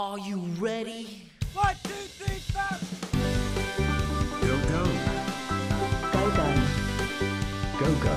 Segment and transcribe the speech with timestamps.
[0.00, 1.28] Are you ready?
[1.54, 2.62] One, two, three, four.
[4.40, 4.86] Go go.
[6.12, 6.46] Go go.
[7.80, 8.14] Go go.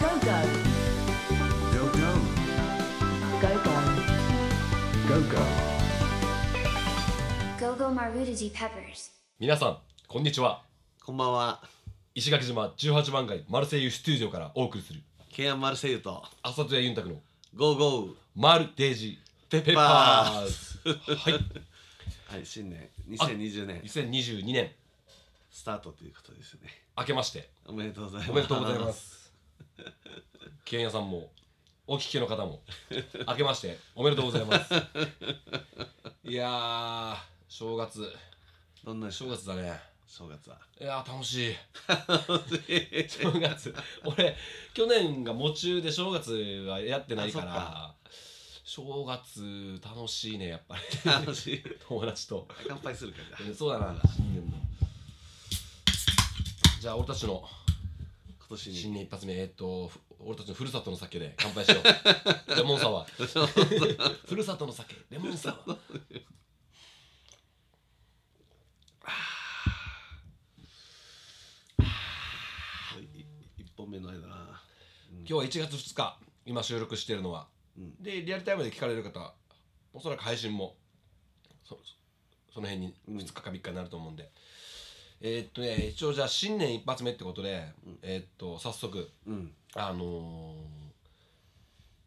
[0.00, 0.40] Go go.
[1.70, 2.08] Go go.
[3.42, 3.74] Go go.
[5.06, 5.44] Go go.
[7.60, 9.10] Go Go Marudaji Peppers.
[9.38, 9.78] 皆さん
[10.08, 10.62] こんにちは
[11.04, 11.60] こんばんは。
[12.14, 15.00] 石垣島18番街マルセイユスタジオからお送りする
[15.30, 17.16] ケンアンマルセイユと浅戸屋ユンタクの
[17.54, 18.14] ゴーゴー。
[18.34, 19.18] マルデージ
[19.62, 21.32] ペッパーズはい。
[22.26, 22.88] はい、新年。
[23.08, 23.80] 2020年。
[23.82, 24.72] 2022年。
[25.50, 26.68] スタートということですね。
[26.98, 27.48] 明けまして。
[27.66, 28.30] おめでとうございます。
[28.30, 28.92] おめでとうございま。
[28.92, 29.32] す。
[30.64, 31.28] ケンヤさんも
[31.86, 32.60] お聞きの方も
[33.28, 34.74] 明けましておめでとうございます。
[36.24, 37.16] いやー
[37.48, 38.12] 正月。
[38.82, 39.78] どんな正月だね。
[40.06, 40.58] 正月は。
[40.80, 41.56] いやー楽しい。
[43.08, 43.74] 正月。
[44.04, 44.36] 俺
[44.72, 46.32] 去年が夢中で正月
[46.66, 47.93] はやってないから
[48.66, 50.82] 正月楽しいねやっぱり。
[51.10, 51.62] 楽しい。
[51.86, 52.48] 友達と。
[52.66, 53.54] 乾杯するから。
[53.54, 54.00] そうだな。
[54.16, 54.56] 新年の。
[56.80, 57.46] じゃあ俺たちの。
[58.38, 58.76] 今年に。
[58.76, 59.34] 新年一発目。
[59.34, 61.84] えっとふ俺たちのふるさとの酒で乾杯しよう。
[62.56, 63.10] レモンサワー。
[64.26, 64.96] ふるさとの酒。
[65.10, 65.78] レモンサワー。
[73.02, 73.26] い
[73.58, 74.26] 一本目の間。
[74.26, 74.62] な。
[75.18, 76.18] 今日は1月2日。
[76.46, 77.48] 今収録してるのは、
[78.00, 79.32] でリアルタイムで聞かれる方
[79.92, 80.74] おそらく配信も
[81.64, 81.78] そ
[82.52, 84.30] その辺に2日か3日になると思うんで、
[85.20, 87.64] えーっとね一応じゃあ新年一発目ってことで、
[88.02, 89.52] えーっと早速うん。
[89.74, 90.84] あのー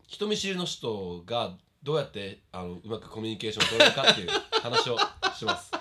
[0.08, 4.30] 人見知りの人がどうやってあのうまくコミュニケーションを取れるかっていう
[4.62, 4.98] 話を
[5.36, 5.72] します。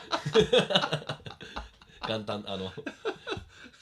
[2.08, 2.72] 元旦あの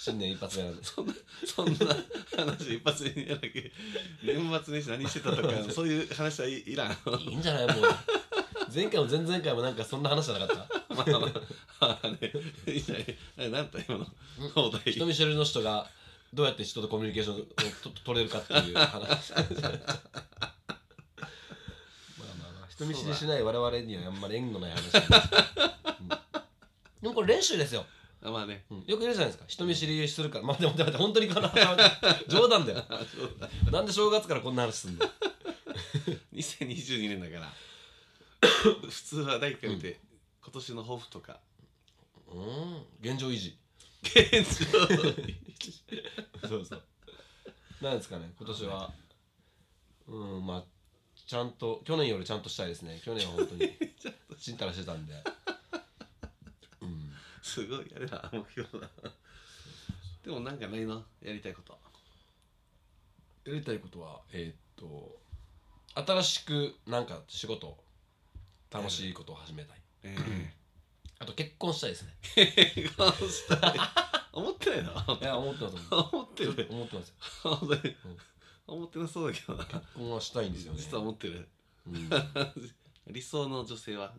[0.05, 0.85] 新年一発目なんで。
[0.85, 1.15] そ んな、
[1.47, 1.97] そんな
[2.37, 3.63] 話一発にやらなきゃ。
[4.23, 6.93] 年末年始何してたとか、 そういう話はいいらん。
[7.21, 7.97] いいんじゃないもう。
[8.75, 10.95] 前回も前々回もなんかそんな話じゃなかった。
[10.95, 11.33] まあま
[11.81, 12.09] あ、あ。
[12.09, 12.33] ね、
[12.67, 12.97] いいじゃ
[13.39, 13.51] ない。
[13.51, 14.07] なんだ今の。
[14.85, 15.89] 人見知りの人が
[16.35, 17.39] どうやって人とコミュニケーションを
[17.83, 19.33] と取れるかっていう話。
[19.33, 19.79] まあまあ
[22.53, 22.69] まあ。
[22.69, 25.17] 人見知りしない我々にはあんまり縁のない話なんで
[26.01, 26.09] うん。
[26.09, 28.65] でもこれ練習ですよ、あまあね。
[28.71, 28.85] うん。
[28.87, 29.45] よくいるじゃないですか。
[29.47, 30.45] 人見知りするから。
[30.45, 31.51] まあでも待って本当にこの
[32.29, 32.85] 冗談だよ。
[33.71, 35.05] なんで正月からこんな話すんの
[36.33, 37.53] 2022年だから。
[38.89, 40.01] 普通は第1回見て、
[40.43, 41.41] 今年の抱負とか。
[42.29, 42.87] うん。
[43.01, 43.59] 現状維持。
[44.03, 44.43] 現
[44.73, 44.79] 状
[46.49, 46.83] そうそう。
[47.81, 48.93] なんですかね、今年は。
[50.07, 50.65] うん、まあ、
[51.27, 53.01] ちゃんと、去年よりちゃんとしたいですね。
[53.05, 53.73] 去年は本当に、
[54.39, 55.15] ちんたらしてたんで。
[57.45, 57.51] うん。
[57.51, 58.89] すごいあれだ目標だ
[60.25, 61.05] でもなんかないの？
[61.23, 61.79] やりたいこと。
[63.45, 65.21] やりたいことは、えーっと、
[65.95, 67.77] 新しくなんか仕事、
[68.71, 69.79] 楽しいことを始めたい。
[70.05, 70.17] え
[71.21, 72.15] あと結婚したいですね。
[72.37, 73.75] え結婚したい。
[74.33, 75.19] 思ってないの？
[75.21, 75.77] いや、思ってます。
[75.91, 76.67] 思ってる？
[76.71, 77.15] 思ってます
[78.67, 79.65] 思ってなそうだけどな。
[79.67, 80.79] 結婚はしたいんですよね。
[80.81, 81.47] 実は思ってる。
[81.87, 82.09] うん、
[83.13, 84.15] 理想の女性は？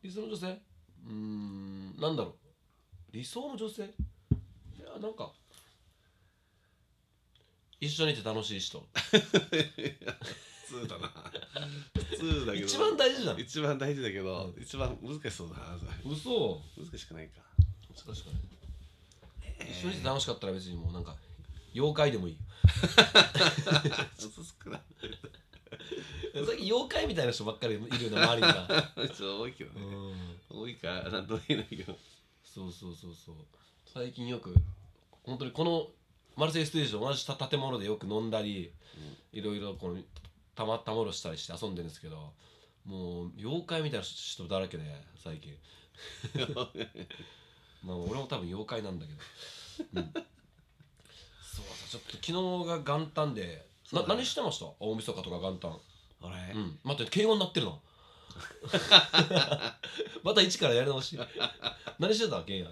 [0.00, 0.46] 理想の女性？
[0.52, 2.43] うーん、なんだろう。
[3.14, 3.84] 理想の女性？
[3.84, 3.86] い
[4.80, 5.30] や、なんか、
[7.80, 8.84] 一緒にいて楽しい人。
[8.90, 9.20] 普
[10.82, 11.12] 通だな。
[11.94, 12.64] 普通だけど。
[12.66, 16.60] 一番大事なの一番大事だけど、一番難しそうだな嘘。
[16.76, 17.42] 難しくないか。
[18.04, 18.30] 確か
[19.60, 21.14] に、一緒にいて楽しかったら別にもうなんか
[21.72, 22.36] 妖怪でもいい
[22.66, 22.90] 難
[24.44, 24.78] しくな。
[24.78, 24.80] い
[26.34, 28.92] 最近妖怪みたいな人ばっかりいるような周りにが
[29.38, 30.40] 多いけどうね、ん。
[30.50, 31.96] 多いからなんとも言えないけど
[32.54, 33.34] そうそうそうそう。
[33.86, 34.54] 最近よく
[35.24, 35.88] 本当にこの
[36.36, 38.72] マルセイユステージと同じ建物でよく飲んだり、
[39.32, 39.98] いろいろこの
[40.54, 42.32] たまったもろしたりして遊んでるんですけど
[42.84, 44.84] もう妖怪みたいな人だらけで
[45.22, 45.56] 最近。
[47.84, 49.18] まあ俺も多分妖怪なんだけど、
[49.94, 52.32] うん、そうさちょっと昨日
[52.66, 54.66] が元旦でな何してました？
[54.80, 55.78] 大晦日とか元旦。
[56.22, 56.78] 俺、うん。
[56.82, 57.72] 待って敬語になってるな
[60.22, 61.18] また一からやり直し。
[61.98, 62.70] 何してたケンヤ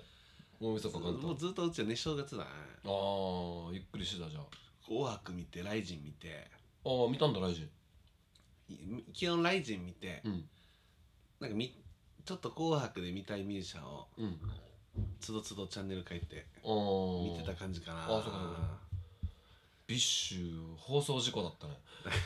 [0.60, 2.50] 大晦日元旦もうずっとうちはね正月だね。
[2.84, 4.46] ああゆっくりしてたじゃん。
[4.86, 6.50] 紅白見てライジン見て。
[6.84, 7.68] ああ見たんだライジ
[8.68, 8.76] い
[9.12, 10.48] 基本ライジン見て、ンうん。
[11.40, 11.74] なんかみ
[12.24, 14.38] ちょっと紅白で見たいミュージシャンをうん。
[15.20, 18.04] つどつどチャンネル変えて見てた感じかな。
[18.04, 18.91] あそうかそうか
[19.92, 21.74] ビッシュ放送事故だったね。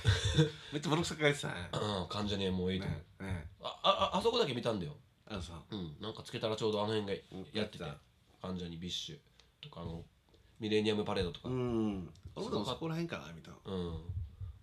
[0.72, 1.68] めっちゃボロクソ書いてたね。
[1.72, 3.50] うん関ジャニも8ねね。
[3.60, 4.96] あああそこだけ見たんだよ。
[5.26, 7.22] あのさうんなんかつけたらちょうどあの辺が
[7.52, 7.84] やってて
[8.40, 9.18] 関ジャニビッシュ
[9.60, 10.04] とかあの
[10.60, 11.48] ミレニアムパレードとか。
[11.48, 12.08] うん。
[12.36, 14.00] 俺もそこら辺かなみたいなうん。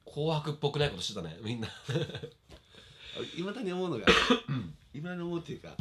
[0.05, 1.67] 紅白っぽくないことしてたねみんな。
[3.37, 4.05] いまだに思うのが
[4.95, 5.75] いまだに思うっていうか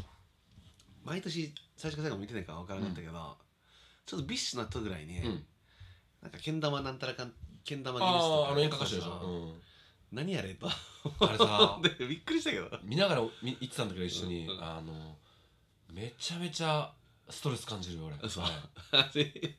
[1.05, 3.39] 毎年最初から最後見てないから分からなかったけど、
[4.07, 5.47] ちょっとビッシュなったぐらいに、うん
[6.23, 7.33] なんかけん玉なんたらかん
[7.65, 9.63] けん玉ギネスあとかああの演歌歌手でしょ、そう
[10.13, 10.67] 何やれと。
[10.67, 12.71] うん、あれさ でびっくりしたけど。
[12.85, 15.17] 見ながら見言ってたんだけど一緒に、うんあの
[15.91, 16.91] めちゃめちゃ
[17.29, 18.29] ストレス感じるよ俺。
[18.29, 19.57] そうあれ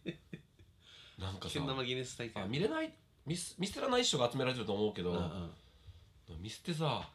[1.18, 2.44] なんかさけん玉ギネス大会。
[2.44, 2.94] あ見れない
[3.26, 6.42] 見す見捨てらない人が集められてると思うけど、うんうん。
[6.42, 7.10] 見捨てさ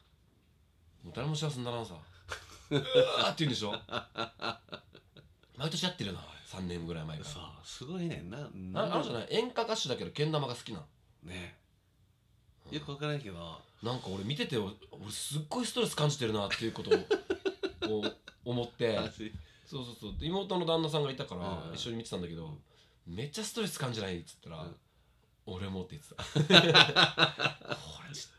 [1.03, 1.94] もう誰も幸せにならんさ。
[2.71, 3.75] うわーって言うんでしょ。
[5.56, 6.21] 毎年やってるな
[6.53, 7.25] 3年ぐらい前か。
[7.25, 8.23] らそうすごいね。
[8.25, 8.39] な
[8.87, 10.85] なあるじゃない演歌歌手だけどけん玉が好きなの。
[11.25, 11.59] ね。
[12.71, 13.37] よく分からないけど。
[13.83, 14.73] なんか俺見てて俺
[15.11, 16.91] すっごいストレス感じてるなっていうこと
[17.87, 18.05] を を
[18.45, 18.97] 思って。
[18.97, 19.33] 私
[19.67, 20.19] そうそうそう。
[20.19, 21.75] で妹の旦那さんがいたからうん。
[21.75, 22.59] 一緒に見てたんだけど、
[23.06, 24.77] めっちゃストレス感じないっつったら、うん。
[25.47, 26.25] 俺もって言ってた。
[27.77, 28.39] これちょっ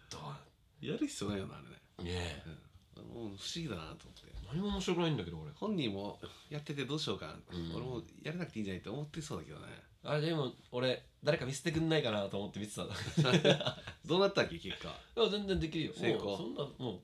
[0.82, 1.82] やる必要ないよなあれね。
[1.98, 2.50] とねえ。
[2.50, 2.56] も
[3.00, 4.30] う不思議だなと思って。
[4.52, 5.52] 何も面白くないんだけど俺。
[5.52, 6.20] 本人も
[6.50, 7.72] やっててどうしようか、うん。
[7.76, 9.66] 俺もやらなくていいんじゃないって思ってそうだけどね。
[10.04, 12.84] あれでも俺誰か見せてくんないかなと思って見てた。
[14.06, 14.90] どうなったっけ結果。
[15.18, 15.94] いや全然できるよ。
[15.96, 16.38] 成功。
[16.38, 17.02] そんなもう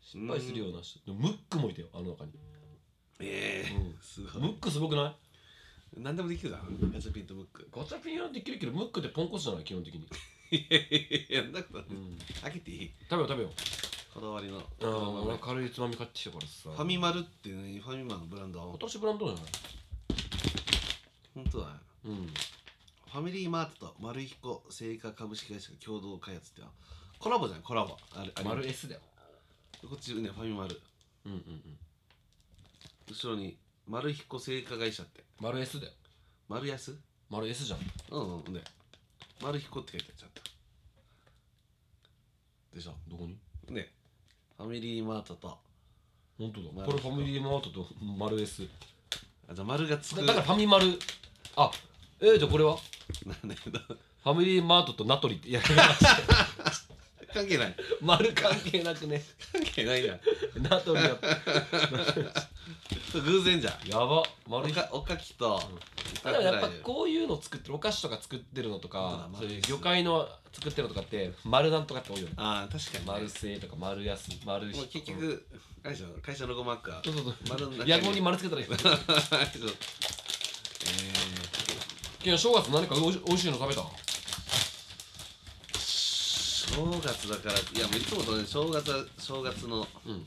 [0.00, 0.98] 失敗するような人。
[1.04, 2.32] でもムックもいたよあの中に、
[3.20, 3.98] ええうん。
[4.00, 4.42] すごい。
[4.42, 5.08] ムックすごくな
[5.96, 6.00] い？
[6.00, 7.68] 何でもできるだろガチャピンとムック。
[7.72, 9.64] ガチャピンはできるけどムックってポンコツじゃない？
[9.64, 10.02] 基本的に、
[10.50, 12.90] いやいやいややんなくてうん、開けていい？
[13.08, 13.50] 食べよう食べよ
[14.14, 14.62] こだわりの。
[14.80, 16.70] 俺軽いつまみ買ってきたからさ。
[16.70, 19.44] ファミマルってねファミマのブランド新しいブランドじゃない
[21.34, 21.72] 本当だね。
[22.06, 22.26] うん。
[22.26, 26.62] ファミリーマートと丸彦製菓株式会社が共同開発って
[27.18, 27.96] コラボじゃんコラボ。
[28.16, 29.00] あれあれ丸 S だよ。
[29.82, 30.80] こっちねファミマル。
[31.26, 31.78] うんうんうん。
[33.08, 33.56] 後ろに
[33.86, 35.24] 丸彦製菓会社って。
[35.40, 35.92] 丸 S だよ。
[36.48, 36.98] 丸安？
[37.30, 37.78] 丸 S じゃん。
[38.10, 38.62] うんうんで。
[39.42, 40.42] 丸彦って書いてあるちゃんと。
[42.74, 43.38] でしょどこに？
[43.74, 43.88] ね
[44.58, 45.56] ファミリーマートと。
[46.36, 46.66] 本当だ。
[46.74, 46.86] 丸。
[46.90, 47.86] これファミリーマートと
[48.18, 48.66] 丸 S
[49.48, 50.20] あじゃあ丸がつく。
[50.20, 50.98] だだからファミマル。
[51.56, 51.70] あ
[52.20, 52.76] えー、じゃあこれは？
[53.24, 53.78] なんだけど。
[53.78, 55.48] ファミリーマートとナトリって。
[55.48, 55.60] いや
[57.32, 57.76] 関係ない。
[58.02, 59.24] 丸関係なくね。
[59.52, 60.20] 関係ないじゃん。
[60.62, 61.16] ナトリや
[63.14, 63.88] 偶然じゃん。
[63.88, 64.22] やば。
[64.48, 64.72] 丸い。
[64.72, 65.60] おかおかきと、
[66.24, 72.34] でもやっぱこういうの作ってるお菓子とか作ってるのとかそうだそういう魚介の作ってるのとかって丸なんとかって多いよね。
[72.36, 75.46] ああ確かに、ね、丸製とか丸安丸もう結局
[75.84, 77.34] あれでしょ会社のロゴマークがそうそうそう。
[77.48, 78.78] 丸の中野号に丸つけたらいい そう。
[82.18, 83.82] 昨日正月何かおいしおいしいの食べた？
[86.68, 90.24] 正月だからいやもういつもとね正月は正月のうん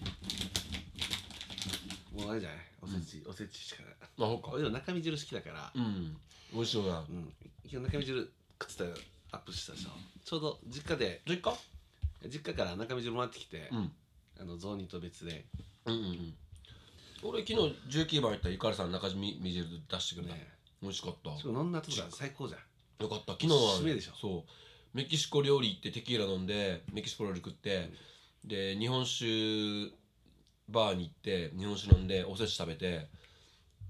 [2.21, 2.59] もうあれじゃない？
[2.81, 3.93] おせち、おせちしかない。
[4.01, 4.49] あそうか。
[4.53, 5.71] 俺でも中身汁好きだから。
[5.75, 6.17] うん。
[6.53, 7.33] 美味しそうなうん。
[7.69, 8.95] 今日中身汁食ってたよ。
[9.31, 9.89] アップしてたでしょ。
[10.23, 11.57] ちょうど実家で実家？
[12.27, 13.91] 実家から中身汁もらってきて、うん。
[14.39, 15.45] あの雑煮と別で。
[15.85, 16.33] うんうんうん。
[17.23, 20.47] 俺昨日19番行ったらゆかりさん中身汁出してくれた、ね
[20.81, 21.37] 美味しかった。
[21.37, 23.03] しかも飲んだ後が最高じゃん。
[23.03, 23.33] よかった。
[23.33, 24.11] 昨日めでしょ。
[24.19, 24.97] そう。
[24.97, 27.91] メキシコ料理行ってテキーラ飲んでメキシコ料理食って、
[28.43, 29.93] で日本酒
[30.71, 33.07] バーに行って日本酒飲んでお寿司食べて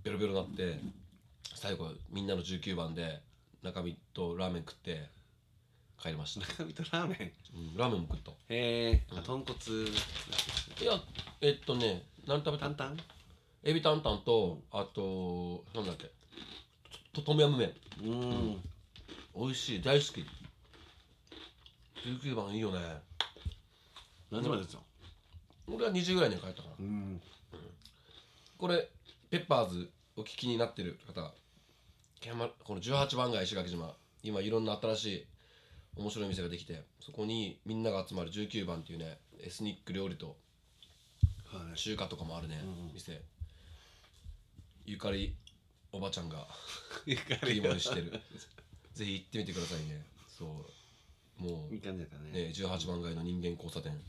[0.04, 0.80] ベロベロなって
[1.56, 3.22] 最後みんなの19番で
[3.64, 5.10] 中身とラーメン食って
[6.02, 7.58] 帰りました、中身とラーメン？
[7.58, 8.32] うん、ラーメンも食った。
[8.32, 9.20] へえ、うん。
[9.20, 9.54] あ豚骨。
[10.82, 10.94] いや
[11.42, 12.70] えっとね何食べた？
[12.72, 13.02] 担々
[13.64, 16.10] エビタンタンとあとなんだっけ？
[17.14, 18.62] とトムヤム麺うーん。
[19.36, 19.82] 美味しい。
[19.84, 20.26] 大好き。
[22.04, 22.80] 19番いいよね。
[24.32, 24.82] 何時までですよ
[25.74, 27.22] 俺は2時ぐらいには帰ったからうん。
[28.58, 28.90] これ
[29.30, 31.34] ペッパーズお聞きになってる方
[32.64, 35.26] この18番街石垣島今いろんな新しい
[35.98, 40.36] 面白い店ができてそこにみんなが集まる19番っていうねエスニック料理と
[41.52, 41.78] はい。
[41.78, 43.22] 中華とかもあるね、うん店。
[44.86, 45.36] ゆかり
[45.92, 46.48] おばちゃんが
[47.06, 48.12] 切り盛りしてる。
[48.94, 50.06] ぜひ行ってみてくださいね。
[50.38, 50.46] そ
[51.40, 51.44] う。
[51.44, 52.32] もういい感じだからね。
[52.32, 53.92] ね18番街の人間交差点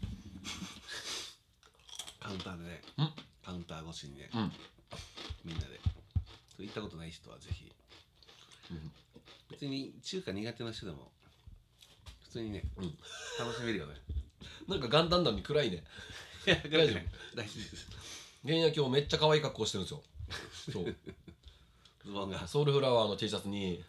[2.23, 2.71] カウンターでね
[3.05, 3.12] ん。
[3.45, 4.52] カウンター越しにねうん。
[5.45, 5.81] みんなで。
[6.57, 7.71] そう行ったことない人はぜひ。
[8.71, 8.93] うん。
[9.50, 11.11] 別に中華苦手な人でも
[12.23, 12.85] 普通にねうん。
[13.38, 13.95] 楽しめるよね。
[14.69, 15.85] なんか元旦なのに暗いね。
[16.47, 16.76] いや大丈夫。
[16.79, 17.87] 大丈夫です。
[18.45, 20.02] 原野今日めっちゃ可愛い格好してるんですよ。
[20.73, 20.85] そう。
[22.07, 22.47] ズボンが。
[22.47, 23.83] ソウルフラワーの T シャツに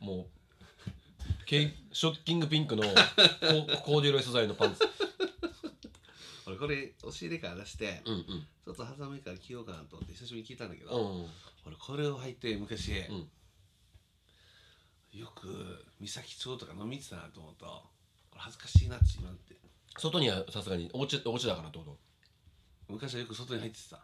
[0.00, 2.88] もうケイショッキングピンクのコ
[3.82, 4.82] コーデュロイ素材のパンツ
[6.54, 8.24] 俺これ押し入れから出してうんうん。
[8.64, 11.26] ちょっと寒いから着ようかなと思って久しぶりに聞いたんだけどうん
[11.66, 13.28] 俺これを履いて昔うん。
[15.18, 17.82] よく三崎町とか飲みに行ってたなと思うとこ
[18.36, 19.54] れ恥ずかしいなって今って。
[19.98, 21.96] 外にはさすがにお家お家だからってこと？
[22.88, 23.96] 昔はよく外に入ってた。
[23.96, 24.00] あ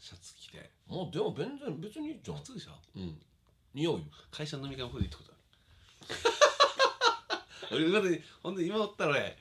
[0.00, 0.70] シャツ着て。
[0.88, 2.38] うでも全然別にいいじゃん。
[2.38, 2.70] 普通でしょ？
[2.96, 3.20] うん。
[3.74, 4.04] 匂うよ。
[4.30, 5.34] 会社の飲み会もこれで行ったこと
[7.74, 7.84] ある。
[7.84, 9.36] 俺今までほんで今おったら俺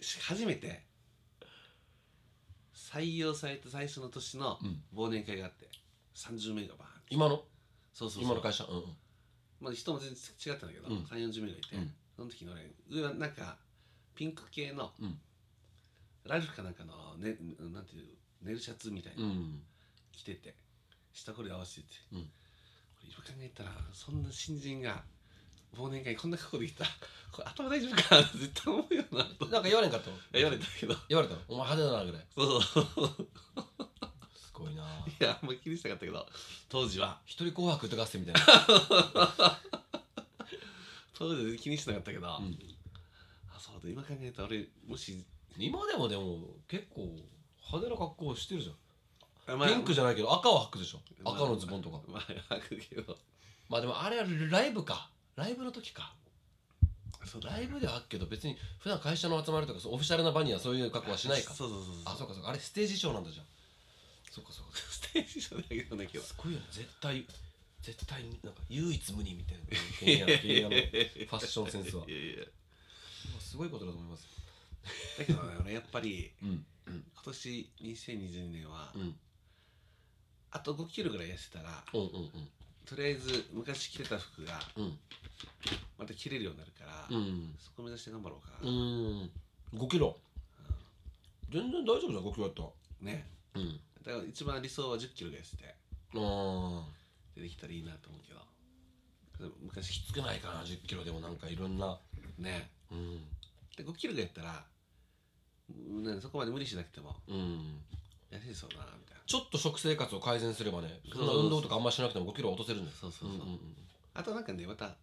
[0.00, 0.82] し初めて
[2.94, 4.82] 採用された最初の年のうん。
[4.94, 5.68] 忘年会があって
[6.14, 7.42] 30名がバーン今の？
[7.92, 8.24] そうそうそう。
[8.24, 8.64] 今の会社？
[8.64, 8.84] うんうん。
[9.60, 11.02] まあ、人も全然違ったんだけど、うん。
[11.04, 11.92] 3 4 0名がいて、うん。
[12.16, 13.56] その時の俺上はなんか
[14.14, 15.18] ピンク系の、うん。
[16.24, 17.36] ラルフかなんかの、ね、
[17.72, 18.06] なんていう
[18.42, 19.60] ネルシャツみたいな、うん。
[20.12, 20.54] 着てて
[21.12, 22.20] 下これ合わせてて、うん。
[22.22, 22.28] こ
[23.02, 25.02] れ今考えたらそんな新人が
[25.74, 26.84] 忘年会にこんな格好できた。
[26.84, 26.90] ら
[27.32, 29.46] これ頭大丈夫かな絶対思うよなと。
[29.46, 30.16] なんか言われんかったの？
[30.32, 30.94] 言われたけど。
[31.08, 31.40] 言われたの？
[31.48, 32.26] お前派手だなぐらい？
[32.36, 32.62] そう。
[32.62, 32.86] そう
[34.36, 34.82] すごいな。
[34.82, 34.86] い
[35.18, 36.26] やあんまり気にしたかったけど。
[36.68, 37.20] 当時は。
[37.24, 38.40] 一人紅白歌合戦みたいな。
[41.16, 42.58] 当時は気にしてなかったけど、うん。
[43.54, 45.24] あそうだ今考えたら俺もし。
[45.56, 47.02] 今でもでも結構
[47.70, 49.58] 派手な格好してるじゃん。
[49.58, 49.68] まあ。
[49.68, 51.00] ピンクじゃないけど赤は履くでしょ。
[51.22, 52.00] まあ赤のズボンとか。
[52.08, 52.22] まあ
[52.54, 53.16] 履くけど。
[53.68, 56.14] まあでもあれはライブかライブの時か。
[57.24, 61.54] そうだライブでは履くけど別に普段会社の集まりとかそうオフィシャルな場にはそういう格好はしないか。
[61.54, 62.02] そうそうそうそう。
[62.04, 62.50] あそうかそうか。
[62.50, 63.46] あれステージショーなんだじゃん。
[64.30, 66.66] そうかそうか ステージ上だけどね今日すごいよね。
[66.70, 67.26] 絶対
[67.82, 69.64] 絶対なんか唯一無二みたいな。
[70.00, 72.04] ケニアケニアのファッションセンスは。
[72.08, 72.44] いやいや
[73.40, 74.26] すごいことだと思います。
[75.18, 79.16] だけどね俺やっぱりうん今年2022年は、うん。
[80.50, 82.48] あと5キロぐらい痩せたらうんうんうん
[82.86, 84.98] とりあえず昔着てた服がうん。
[85.98, 87.54] また着れるようになるから、うん。
[87.58, 88.52] そこ目指して頑張ろうか。
[88.62, 89.30] うな、ん。
[89.74, 90.16] 5キロ。
[91.50, 92.68] 全然大丈夫じゃん5キロやったら。
[93.00, 93.26] ね。
[93.54, 93.80] うん。
[94.04, 95.74] だから一番理想は1 0キロぐらい痩せて
[96.14, 96.84] あ
[97.34, 98.44] 出てきたらいいなと思うけど。
[99.62, 101.98] 昔あ少ないかな1 0キロでもなんかいろんな。
[102.38, 102.70] ね。
[102.90, 103.18] うん。
[103.76, 104.64] で5キロぐらいやったら
[105.70, 107.80] うんねそこまで無理しなくてもうん。
[108.30, 112.96] 痩せそうだなみたいなちょっと食生活を改善すればねそ運動とかあんましなくても5キロは落とせるんだよ。
[113.00, 113.58] そうそうそう、んんん。
[114.14, 114.96] あとなんかねまた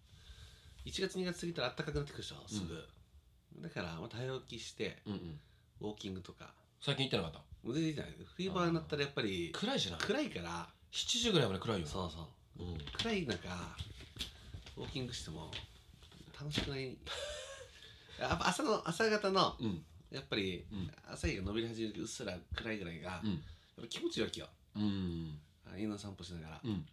[0.85, 2.35] 1月2月過ぎたら暖かくなってくるでしょ？
[2.47, 2.83] すぐ、
[3.61, 5.39] だからまた早起きしてうんうん。
[5.81, 6.53] ウォーキングとか。
[6.81, 7.41] 最近行ってなかった？
[7.65, 8.13] 全然いいじゃない。
[8.35, 9.97] 冬場になったらやっぱり暗いしな。
[9.97, 12.27] 暗いから7時ぐらいまで暗いよそうそ
[12.59, 12.63] う。
[12.63, 12.77] うん。
[12.93, 13.37] 暗い中
[14.77, 15.51] ウォーキングしても
[16.39, 16.95] 楽しくない。
[18.19, 19.83] やっぱ朝の朝方のうん。
[20.11, 20.91] やっぱりうん。
[21.07, 23.37] 朝日が伸び始めるうっすら暗いぐらいが、うん。
[23.37, 23.43] ぱ
[23.87, 24.29] 気持ちいいわ。
[24.29, 25.39] けようん。
[25.65, 26.85] あ犬の散歩しながら、うん。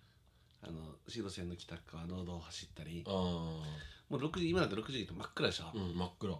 [0.62, 3.62] あのシード線の北側農道を走ったりあも
[4.10, 5.64] う6時今だと6時って真っ暗でしょ。
[5.64, 6.38] あ、うん真っ暗。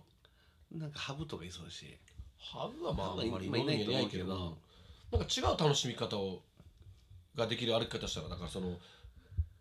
[0.72, 1.96] なんかハブとかいそうだし。
[2.38, 4.58] ハブはまああんまり今いないと思うけど。
[5.12, 6.42] なんか違う楽しみ方を
[7.34, 8.76] ができる歩き方したらだからその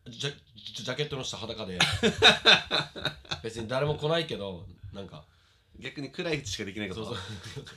[0.10, 0.34] ジャ
[0.84, 1.79] ジャケットの下裸で。
[3.44, 5.24] 別に誰も来ないけどなんか
[5.79, 7.15] 逆に暗いうちしかできないことそう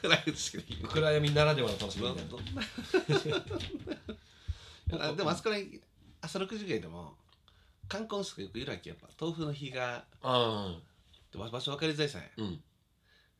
[0.02, 0.92] 暗いうちしかできない。
[0.92, 2.30] 暗闇ならではの楽しみみたいな。
[2.30, 2.44] どん
[5.00, 5.80] なあ でもあそこに
[6.20, 7.14] 朝6時ぐらいでも
[7.88, 10.76] 観光の人がよくいるわけやっぱ豆腐の日があ
[11.32, 12.62] で場場所分かりづらいさねあうん。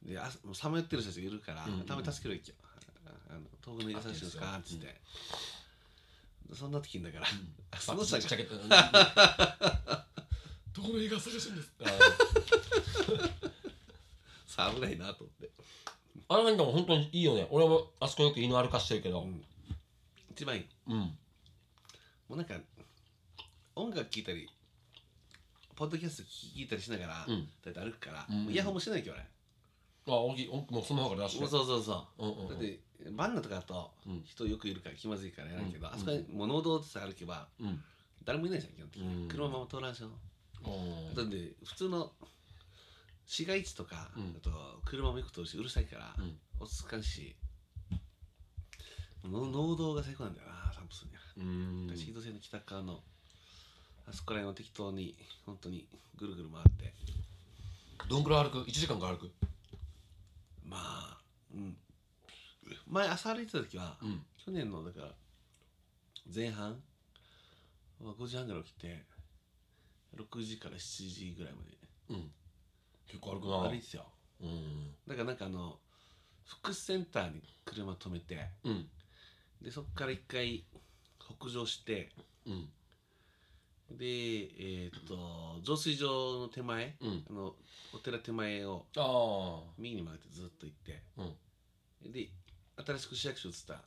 [0.02, 2.56] であもうさまよってる人たちがいるから、うんうんに助けるわけよ
[3.30, 5.00] あの豆腐の日がさしいですかっつって、
[6.54, 7.26] そんな時にだから、
[7.70, 8.56] あそのジ人がャケット。
[8.58, 8.68] うん。
[10.72, 11.72] どこの映画探してるんです？
[11.80, 11.84] あ
[14.50, 15.50] さあ危ないなと思って、
[16.28, 17.46] あの辺でも本当にいいよね。
[17.50, 19.22] 俺もあそこよく犬歩かしてるけど。
[19.22, 19.44] うん。
[20.32, 20.66] 一番いい。
[20.88, 20.96] うん。
[20.96, 21.14] も
[22.30, 22.54] うなんか
[23.76, 24.48] 音楽聴いたり
[25.76, 27.48] ポッドキャスト聞いたりしながら、うん。
[27.64, 28.50] だいたい歩くから、うん。
[28.50, 29.28] イヤホンもしてないけどね、
[30.08, 32.28] あ大きいおもうスマホから出してそうそうそうう。
[32.28, 32.48] んうんうん。
[32.48, 32.80] だって
[33.12, 34.22] バンナとかだとうん。
[34.24, 35.94] 人よくいるから気まずいからやらんけど、うん。
[35.94, 37.80] あそこにもう農道でさ歩けばうん。
[38.24, 39.28] 誰もいないじゃん基本的に、うん。
[39.28, 40.08] 車も通らんしょ
[40.66, 41.14] うん。
[41.14, 42.12] だって普通の
[43.30, 44.34] 市街地とか、うん。
[44.36, 44.50] あと
[44.84, 46.36] 車もよく通るしうるさいから、うん。
[46.58, 47.36] 落ち着かんし
[49.22, 53.04] の農道が最高なんだよな散歩するには、うード線の北側の
[54.08, 55.14] あそこら辺を適当に
[55.46, 55.86] 本当に
[56.18, 56.92] ぐるぐる回って。
[58.08, 59.30] どんくらい歩く？1時間から歩く？
[60.64, 61.18] まあ
[61.54, 61.76] うん。
[62.88, 64.26] 前朝歩いてた時は、うん。
[64.44, 65.12] 去年のだから
[66.34, 66.82] 前半
[68.02, 69.04] は5時半から起きて
[70.16, 71.78] 6時から7時ぐらいまで。
[72.08, 72.32] うん
[73.10, 74.04] 結構歩くな歩いてたよ。
[74.42, 74.94] うん。
[75.08, 75.78] だからなんかあの
[76.44, 78.86] 福祉センターに車止めてうん。
[79.60, 80.64] でそこから一回
[81.18, 82.10] 北上して
[82.46, 82.68] うん。
[83.90, 86.06] でえっ、と浄水場
[86.38, 87.24] の手前、うん。
[87.28, 87.54] あの
[87.92, 92.12] お寺手前をああ右に曲がってずっと行ってうん。
[92.12, 92.28] で
[92.86, 93.82] 新しく市役所移った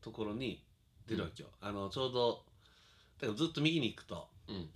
[0.00, 0.62] ところに
[1.08, 2.42] 出るわけよ、あのちょうど
[3.20, 4.70] だからずっと右に行くとうん。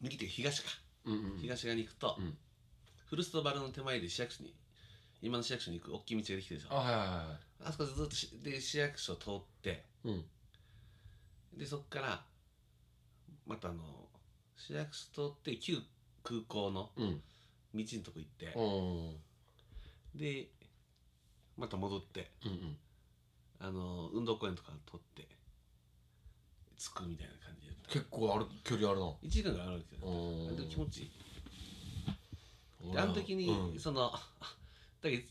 [0.00, 0.68] 右っていうか東か、
[1.06, 1.38] うんうん。
[1.40, 2.36] 東側に行くと、うん
[3.08, 4.54] フルストバルの手前で市役所に
[5.22, 6.74] 今の市役所に行く大きい道ができてるでしょ。
[6.74, 10.24] あはいはいはあそこでずっとしで市役所通っていうん。
[11.58, 12.22] でそっから
[13.46, 13.82] またあの
[14.56, 15.78] 市役所通って旧
[16.22, 17.22] 空港のうん。
[17.74, 20.18] 道のとこ行ってうん。
[20.18, 20.48] で
[21.56, 22.76] また戻ってうんうん。
[23.60, 25.26] あの運動公園とか通って
[26.78, 29.06] 着くみたいな感じで結構ある距離あるな。
[29.06, 30.56] 1時間ぐらいあるわけどうん。
[30.56, 31.10] でも気持ちいい。
[31.10, 31.27] で
[32.96, 33.78] あの時に、うん。
[33.78, 34.12] その
[35.02, 35.22] だけど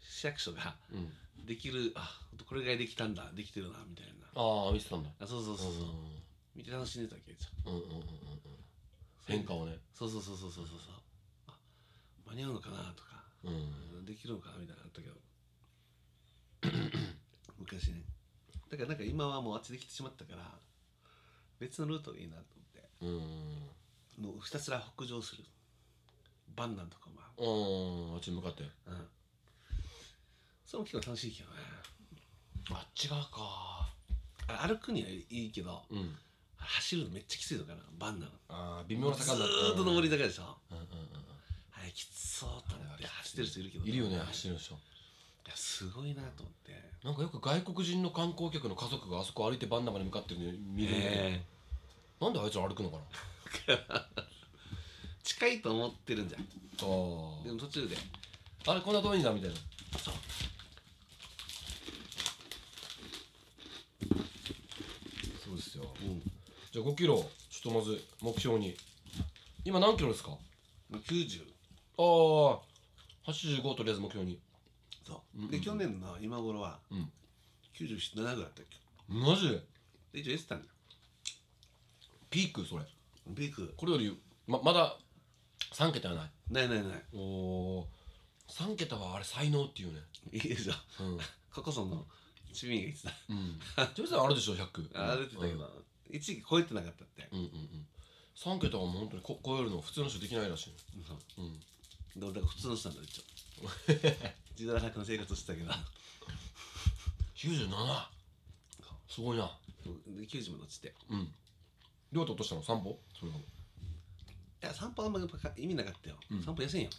[0.00, 1.12] 市役所がうん。
[1.46, 4.26] できるあこれぐらいできたんだできてるなみたいな。
[4.34, 5.10] ああ見てたんだ。
[5.20, 5.86] あそうそうそうそう、う
[6.54, 8.02] 見て楽しんでたわけですよんうんうんうんうん。
[9.26, 9.78] 変化をね。
[9.94, 10.94] そうそうそうそうそうそうそう。
[11.46, 11.58] あ
[12.26, 13.24] 間に合うのかなとか。
[13.44, 14.04] うん。
[14.04, 15.16] できるのかなみたいなのあったけど。
[17.58, 18.04] 昔ね。
[18.70, 20.58] だからなんか今はもうあっちできてしまったから
[21.58, 22.88] 別のルートがいいなと思って。
[24.18, 24.24] うん。
[24.24, 25.44] もうひたすら北上する
[26.58, 27.20] バンナンとかも
[28.12, 28.64] ああっちに向かって。
[28.64, 28.70] うん。
[30.66, 31.56] それも結構楽しいけどね。
[32.70, 33.88] あっち側か。
[34.48, 36.16] あれ歩くにはいいけどうん。
[36.58, 38.30] 走るのめっちゃきついのかなバンナン。
[38.48, 40.56] ああ微妙なず坂になってーっと上り坂でしょ。
[40.70, 40.88] うんうんうん
[41.80, 44.74] あれきつそうと思って走ってる人いるけどいるよね走ってる人。
[44.74, 44.76] い
[45.48, 46.72] やすごいなと思って。
[47.04, 51.22] なんかよく外国人の観光客の家族があそこ歩いてバンダまで向かってるの見るんだけど。
[51.22, 51.42] え。
[52.20, 52.96] なんであいつら歩くのか
[53.68, 54.06] な？
[55.28, 56.40] 近いと思ってるんじゃん。
[56.40, 56.44] あ
[57.44, 57.96] でも途中で。
[58.66, 59.56] ああれこんな遠いんだみたいな。
[59.98, 60.14] そう。
[65.44, 65.84] そうですよ。
[66.00, 66.22] うん。
[66.72, 67.16] じゃあ5キロ
[67.50, 68.74] ちょっとまず目標に。
[69.66, 70.30] 今何キロですか
[70.92, 71.42] ？90
[71.98, 72.60] あ
[73.26, 74.40] あ85とりあえず目標に。
[75.06, 75.50] そう。
[75.52, 77.12] で去年の今頃はうん。
[77.74, 78.78] 97ぐらいだったっけ。
[79.08, 79.50] マジ？
[79.50, 80.72] でで一応たんだよ
[82.30, 82.84] ピークそれ。
[83.26, 83.74] ビーク。
[83.76, 84.96] これよりままだ
[85.78, 86.30] 3桁はない。
[86.50, 87.02] ないないない。
[87.14, 87.88] おお
[88.50, 90.00] 3桁はあれ才能っていうね。
[90.32, 90.72] いいでしょ
[91.04, 91.18] うん。
[91.52, 92.04] 過去その
[92.52, 93.12] 市民が言ってた。
[93.28, 93.94] うん。
[93.94, 97.52] ジョイさんあるでしょ100 あ出てたけど、一時期超えてなかったって、うんうんうん。
[97.52, 97.86] うん
[98.34, 101.12] 3桁はもう本当にこ超えるの普通の人できないらしいそ
[101.42, 101.58] ううん。
[102.20, 103.22] で俺だから普通の人なんだ一応。
[104.56, 105.72] 自堕落な生活してたけど。
[107.34, 108.08] 97
[109.08, 109.58] すごいな。
[109.84, 110.94] で90まで落ちて。
[111.08, 111.34] うん。
[112.12, 112.62] 両手落としたの？
[112.62, 113.00] 散歩？
[113.18, 113.38] それは
[114.62, 115.26] いや散歩あんまり
[115.62, 116.42] 意味なかったよ、うん。
[116.42, 116.90] 散歩安いんよ。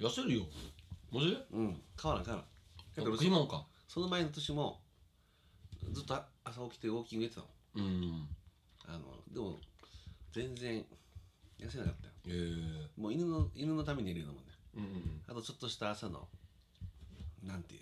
[0.00, 0.46] 痩せるよ。
[1.12, 1.30] マジ？
[1.30, 1.82] でうん。
[2.00, 2.42] 変わらん変わらん。
[2.42, 4.80] だって俺食い物かその前の年も
[5.92, 7.46] ずっと朝起きてウォーキングやってた
[7.80, 8.28] のうん。
[8.86, 9.60] あのでも
[10.32, 10.84] 全然
[11.58, 12.12] 痩せなかったよ。
[12.26, 13.00] ええ。
[13.00, 16.28] もう犬の犬のためにいるようなもんねうんうんあとちょっとした朝の
[17.44, 17.80] なんていう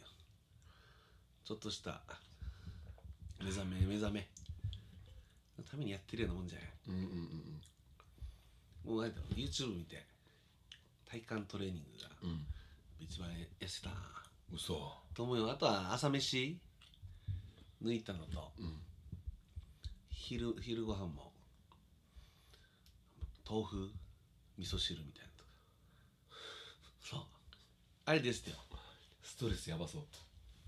[1.44, 2.02] ちょっとした
[3.40, 4.28] 目覚め目覚め
[5.58, 6.68] のためにやってるようなもんじゃない。
[6.88, 7.62] うんうんうん
[8.86, 10.04] もうなんだろう YouTube 見て
[11.10, 12.30] 体幹トレーニングがうん。
[12.30, 12.46] うん
[12.98, 13.28] 一番
[13.60, 13.94] 痩せたな
[14.50, 14.90] 嘘。
[15.14, 15.50] と思うよ。
[15.50, 16.58] あとは朝飯
[17.84, 18.78] 抜いたのとうん。
[20.08, 21.30] 昼昼ご飯も
[23.48, 23.90] 豆腐
[24.58, 25.50] 味噌汁みたいなのとか。
[27.02, 27.20] そう。
[28.06, 28.56] あれですよ。
[29.22, 30.02] ストレスやばそう。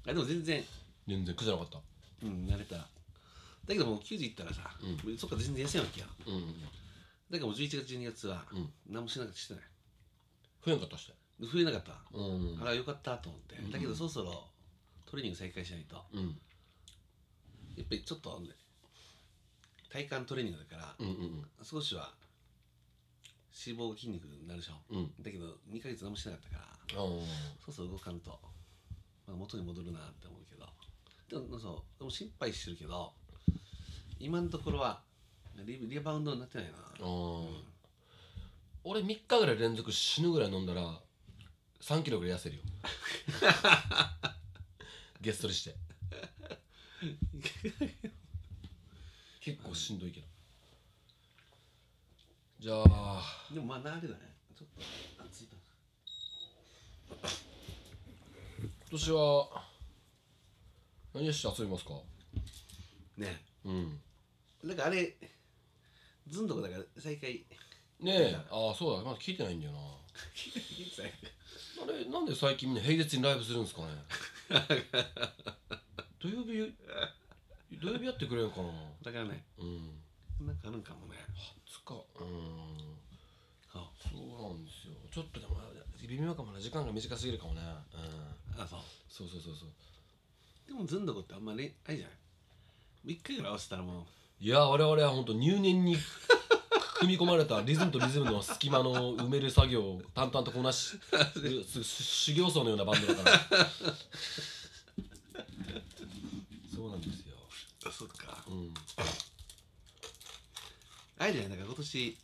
[0.07, 0.63] あでも全然。
[1.09, 2.27] 全然苦じゃなかった。
[2.27, 2.77] うん慣れた。
[2.77, 2.87] だ
[3.69, 4.71] けどもう90いったらさ、
[5.19, 6.07] そっか全然痩せんわけよ。
[6.27, 6.55] うんうんうん
[7.31, 8.73] だからもう11月12月はうん。
[8.89, 9.63] 何もしなかったしてない。
[10.65, 12.59] 増えんかったしてで増えなかった、うん。
[12.61, 14.45] あらよかったと思って、だけどそろそろ
[15.07, 16.05] トレーニング再開しないと。
[16.13, 16.37] うん。
[17.77, 18.49] やっぱりちょっとね
[19.91, 22.13] 体幹トレーニングだから、うんうん少しは
[23.67, 25.13] 脂肪が筋肉になるでしょ、うん。
[25.21, 27.23] だけど2ヶ月何もしなかったからそ
[27.69, 28.39] うそう動かんと、
[29.27, 30.67] まあ、元に戻るなって思うけど。
[31.29, 33.13] でもそうでも心配してるけど
[34.19, 35.03] 今のところは
[35.65, 36.73] リリバウンドになってないな。
[37.01, 37.63] あー。
[38.85, 41.01] 俺3日ぐらい連続死ぬぐらい飲んだら
[41.81, 42.63] 3キロぐらい痩せるよ。
[45.21, 45.75] ゲストりして。
[49.41, 50.27] 結構しんどいけど。
[52.61, 53.23] じゃあ。
[53.53, 54.37] でもまあ慣れだね。
[54.57, 54.69] ちょっ
[55.19, 55.57] と暑いと
[58.91, 59.65] 今年は
[61.15, 62.01] 何して遊びますか？
[63.17, 63.43] ね。
[63.65, 64.01] うん。
[64.65, 65.17] なんかあれ
[66.29, 67.45] ずんどこだから再開。
[68.01, 68.37] ねえ。
[68.51, 69.05] ああそうだ。
[69.05, 69.79] まだ聞いてないんだよな。
[71.83, 73.95] あれなんで最近みんな平日にライブするんですかね？
[76.21, 76.75] 土曜日
[77.81, 78.73] 土曜日やってくれるかな。
[79.03, 79.45] だからね。
[79.59, 80.01] うん。
[80.47, 81.17] なんかあるんかもね。
[81.67, 82.99] つかうん。
[83.73, 83.87] そう。
[84.11, 84.95] そうなんですよ。
[85.11, 85.57] ちょっとでも
[86.07, 86.61] 微妙かもな。
[86.61, 87.61] 時間が短すぎるかもね。
[87.63, 88.61] うん。
[88.61, 88.81] あそう。
[89.09, 89.69] そうそうそうそう。
[90.67, 92.19] でもずんどこってあんまりあれじゃない
[93.13, 94.07] 一回ぐらい合わせたらも
[94.41, 95.97] いや我々は本当入念に
[97.01, 100.97] 組み込まれたリズムとリズムの隙間の埋める作業を淡々とこなし
[101.73, 103.41] すす修行僧のようなバンドだから。
[106.73, 107.37] そうなんですよ。
[107.87, 108.45] あそっか。
[108.47, 108.75] うん。
[111.19, 112.17] あれじゃないなんか今年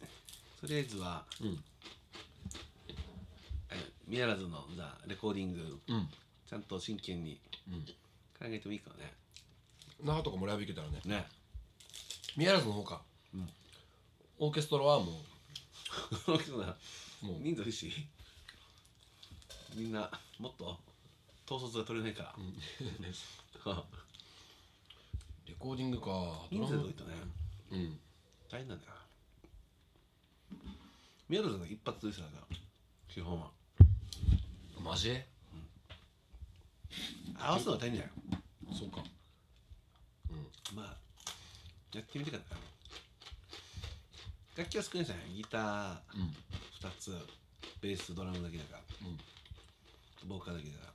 [0.61, 1.65] とりあえずはうん。
[3.71, 6.09] えミヤラズのじゃあレコーディングうん。
[6.49, 7.85] ちゃんと真剣にうん。
[7.85, 7.93] 考
[8.43, 9.13] えてもいいかもね。
[10.01, 11.01] 那覇とかもライブ行けたらね。
[11.05, 11.27] ね
[12.37, 13.49] 宮原の方か、うん。
[14.39, 15.21] オーケストラはも
[16.27, 16.77] そうだ
[17.23, 17.41] うもう。
[17.41, 17.93] 人数いいし。
[19.75, 20.77] みんなもっと
[21.47, 22.35] 統率が取れないから、
[25.47, 26.43] レコーディングか。
[26.51, 27.15] 人数が多いとね。
[27.73, 27.99] うん
[28.51, 28.93] 大変なんだよ。
[31.29, 32.23] ミヤラズの一発でさ
[33.09, 33.51] 基本は。
[34.81, 35.21] マジ？
[37.39, 38.11] 合わせるのが大変だよ。
[38.73, 39.03] そうか。
[40.75, 41.04] まあ
[41.95, 42.57] やってみてから
[44.57, 46.23] 楽器は少ないじゃないギターうん。
[46.89, 47.13] 2つ
[47.81, 48.81] ベースドラムだけだから、
[50.27, 50.93] ボーカルだけだから。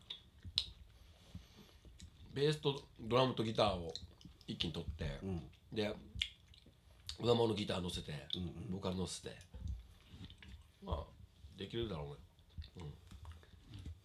[2.33, 3.93] ベースとドラムとギターを
[4.47, 5.41] 一気に取って、うん。
[5.73, 5.93] で
[7.21, 8.71] 裏物のギター乗せて、うんうん。
[8.71, 9.35] ボーカル乗せて。
[10.83, 11.03] まあ
[11.57, 12.15] できるだろ
[12.77, 12.85] うね。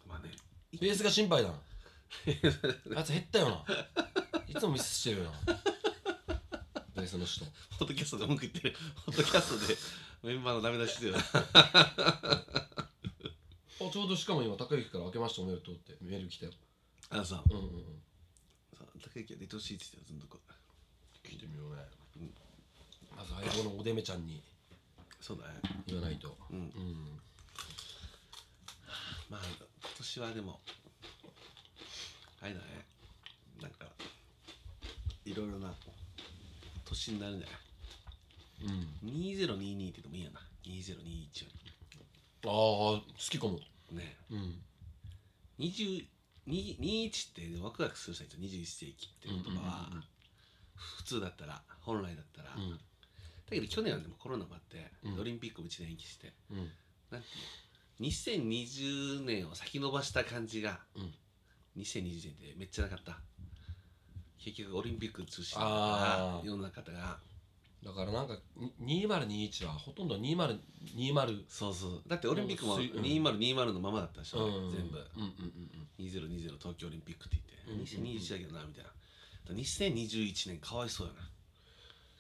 [0.09, 0.30] まあね。
[0.80, 1.54] ベースが心配だな。
[2.98, 3.64] あいつ減ったよな。
[4.48, 5.73] いつもミスしてるよな
[6.94, 7.44] ベースの人。
[7.78, 8.76] ポッドキャストで文句言ってる。
[9.04, 9.76] ポッドキャストで
[10.22, 12.46] メンバーのダメ出ししてるあ
[13.92, 16.52] ちょうどしかも今高之から明けましておめでとうってメール来たよ。
[17.11, 17.70] あのさうんうんうん。
[18.78, 21.83] そう高之は出てほしいって言ってたよずっと聞いてみようね、
[23.16, 24.42] まず相棒のおでめちゃんに。
[25.20, 25.54] そうだね。
[25.87, 26.37] 言わないと。
[26.50, 26.59] うん。
[26.59, 27.20] うん。
[29.28, 30.61] まあ今年はでも
[32.40, 32.87] あれだね。
[33.61, 33.87] なんか
[35.24, 35.74] いろいろな
[36.94, 37.59] 年になるんじゃない？
[38.70, 40.40] うん2022って言ってもいいやな。
[40.64, 41.50] 2021よ
[42.46, 43.59] ああ好きかも。
[43.90, 44.16] りね。
[44.30, 44.62] うん。
[45.59, 46.07] 20
[46.46, 49.76] 21ってワクワクする人たち21世紀っていう言葉は。
[49.80, 50.04] うんうんうんうん
[50.76, 52.72] 普通だったら本来だったら、うん。
[52.72, 52.78] だ
[53.48, 55.20] けど去年はでもコロナもあって、うん。
[55.20, 56.59] オリンピックを1年延期してうん。
[57.11, 61.14] なんていうの？2020年を先延ばした感じがうん。
[61.80, 63.18] 2020年でめっちゃなかった？
[64.44, 65.68] 結局オリンピック中止だあか
[66.04, 66.46] らー。
[66.46, 67.16] 世の中が。
[67.83, 68.37] だからなんか
[68.78, 72.02] に2021はほとんど2020そうそう。
[72.07, 72.83] だってオリンピックもうん。
[72.83, 74.70] 2020のままだったでしょ、うん。
[74.70, 74.98] 全部。
[75.16, 78.04] うんうんうん2020東京オリンピックって言って、うん。
[78.12, 78.90] 2021だけどなみたいな。
[78.90, 78.96] だか
[79.50, 81.20] ら2021年かわいそうやな。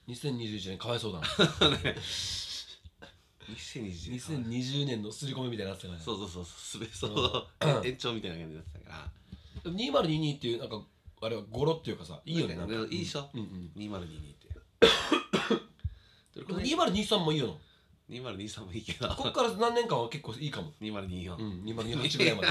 [0.08, 1.26] 2021年かわいそうだな。
[1.26, 5.98] 2020年かわい2020年の刷り込みみたいになってたから。
[5.98, 6.44] ねそうそうそう。
[6.44, 7.46] すべそう
[7.86, 9.10] 延長みたいな感じになってたか
[9.64, 9.70] ら。
[9.72, 10.82] 2022っていうなんか
[11.24, 12.74] あれは語呂っていうかさいいよねなんか。
[12.74, 13.70] いいでしょうんうん。
[13.76, 14.48] 2022って。
[16.34, 17.56] でも2023もいいよ。
[18.10, 19.08] 2023もいいけど。
[19.08, 20.72] なこっから何年間は結構いいかも。
[20.82, 22.48] 2024、うん2028ぐらいまで。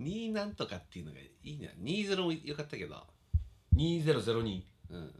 [0.00, 3.06] 2なんとかっていうのがいいね20もよかったけど。
[3.76, 5.00] 2002うん。
[5.00, 5.12] うん。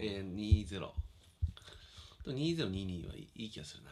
[0.00, 0.94] えー、20でも
[2.26, 3.90] 2022はいい気がするな。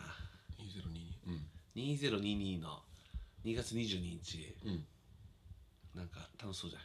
[0.58, 1.46] 2022うん。
[1.76, 2.85] 2022の
[3.46, 4.56] 2月22日。
[4.64, 4.84] うん。
[5.94, 6.82] なんか楽しそうじゃん。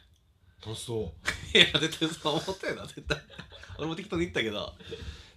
[0.64, 0.98] 楽しそう。
[1.58, 3.18] いや絶対そう思ったよな絶対。
[3.78, 4.72] 俺も適当に言ったけど。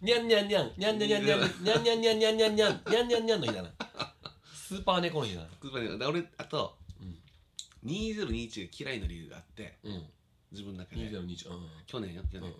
[0.02, 3.74] にゃんにゃんにゃんにゃんにゃんにゃんにゃんにゃんにゃんにゃんにゃんにゃんにゃんにゃんにゃんの日だな
[4.54, 7.20] スーパー猫の日だなつまり俺あと、うん。
[7.90, 10.08] 2021が嫌いな理由があってうん。
[10.52, 11.10] 自分の中で。
[11.10, 11.70] 2021うん。
[11.88, 12.56] 去年よ去年、うん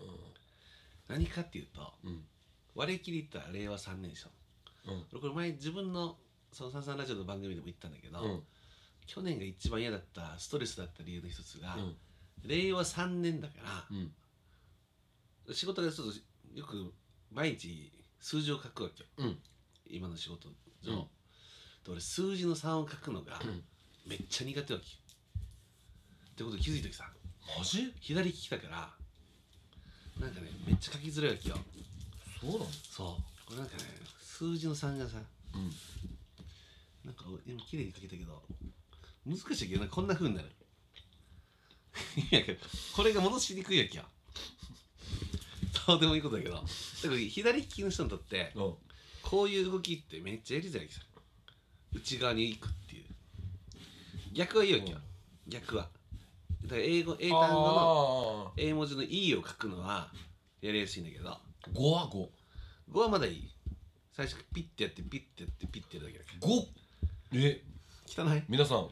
[1.06, 2.26] 何かっていうとうん。
[2.74, 4.30] 割り切り言ったら令和3年でしょ。
[4.86, 5.06] うん。
[5.12, 6.18] 俺これ前自分の
[6.52, 8.46] その「サンサンラジオ」の番組でも言ったんだけど、うん
[9.06, 11.96] 去年が一番嫌だったストレスだった理由の一つが、うん。
[12.44, 15.54] 令和3年だからうん。
[15.54, 16.92] 仕事でちょっとよく
[17.32, 19.08] 毎日数字を書くわけよ。
[19.18, 19.38] うん。
[19.88, 20.48] 今の仕事
[20.82, 20.98] 上、うん。
[20.98, 21.06] で
[21.92, 23.62] 俺数字の3を書くのがん。
[24.06, 24.98] めっちゃ苦手わけよ。
[26.30, 27.04] ってことに気づいた時さ。
[27.58, 27.92] マジ？
[28.00, 28.90] 左利きだから
[30.20, 31.56] なんかねめっちゃ書きづらいわけよ。
[32.40, 32.66] そうなの？
[32.90, 33.22] そう。
[33.46, 33.84] これなんかね
[34.20, 35.18] 数字の3がさ
[35.54, 35.70] うん。
[37.04, 38.42] なんか今綺麗に書けたけど
[39.26, 40.48] 難しいけどなこんな風になる。
[42.30, 42.60] いやけど
[42.94, 44.04] これが戻しにくいわけよ。
[45.86, 46.54] どうでもいいことだけど。
[46.54, 46.66] だか
[47.08, 48.74] ら左利きの人にとってうん。
[49.22, 51.00] こういう動きってめっちゃやりづらいわけさ。
[51.94, 53.04] 内側に行くっていう。
[54.32, 54.98] 逆はいいわけよ。
[55.48, 55.88] 逆は。
[56.62, 60.12] だから英語英単語のあ英文字の E を書くのは
[60.60, 61.30] やりやすいんだけど。
[61.30, 61.40] あ
[61.74, 62.28] 5は5
[62.92, 63.48] 5はまだいい。
[64.12, 66.66] 最初ピッてやってピッてやってピッてやるだけだか5
[67.34, 67.62] え？
[67.64, 67.75] ら
[68.06, 68.42] 汚い。
[68.48, 68.88] 皆さん。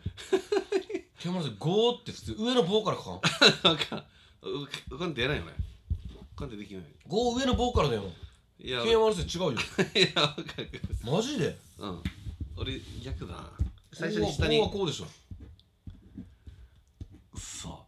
[1.18, 3.20] 木村さん5って普通上の棒から書かん。
[3.64, 4.05] なんか
[4.42, 5.57] ううかんってやらないよね
[6.37, 8.03] 感じできない5上のボーカルだよ。
[8.59, 9.53] いやケンヤマルセ違うよ。
[9.55, 9.55] い
[10.14, 10.70] やわかる。
[11.05, 11.57] マジで？
[11.79, 12.03] うん。
[12.57, 13.50] 俺逆だな。
[13.92, 14.57] 最初に下に。
[14.59, 15.07] 5はこうでしょ。
[17.38, 17.87] そ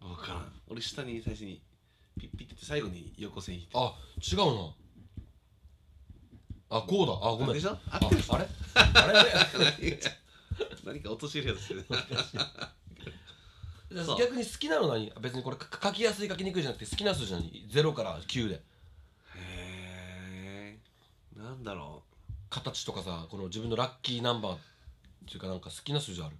[0.00, 0.52] う分からん。
[0.68, 1.62] 俺下に最初に
[2.18, 3.70] ピッピッて最後に横線引いて。
[3.74, 4.74] あ違うな
[6.68, 7.12] あこうだ。
[7.28, 7.54] あごめん。
[7.54, 7.78] でしょ？
[7.90, 8.00] あ
[8.30, 8.48] あれ？
[8.74, 10.00] あれ？
[10.84, 11.86] 何か落としるやつしてる。
[14.04, 14.18] そう。
[14.18, 15.12] 逆に好きなの何？
[15.20, 18.54] 別にこれか書きやすい書きにくいじゃなくて好きな数字何0から9で。
[18.54, 18.60] へ
[19.36, 20.76] え
[21.38, 22.02] なんだろ
[22.50, 24.58] 形とかさこの自分のラッキーナンバーっ
[25.28, 26.34] ていうかなんか好きな数字ある？
[26.34, 26.38] う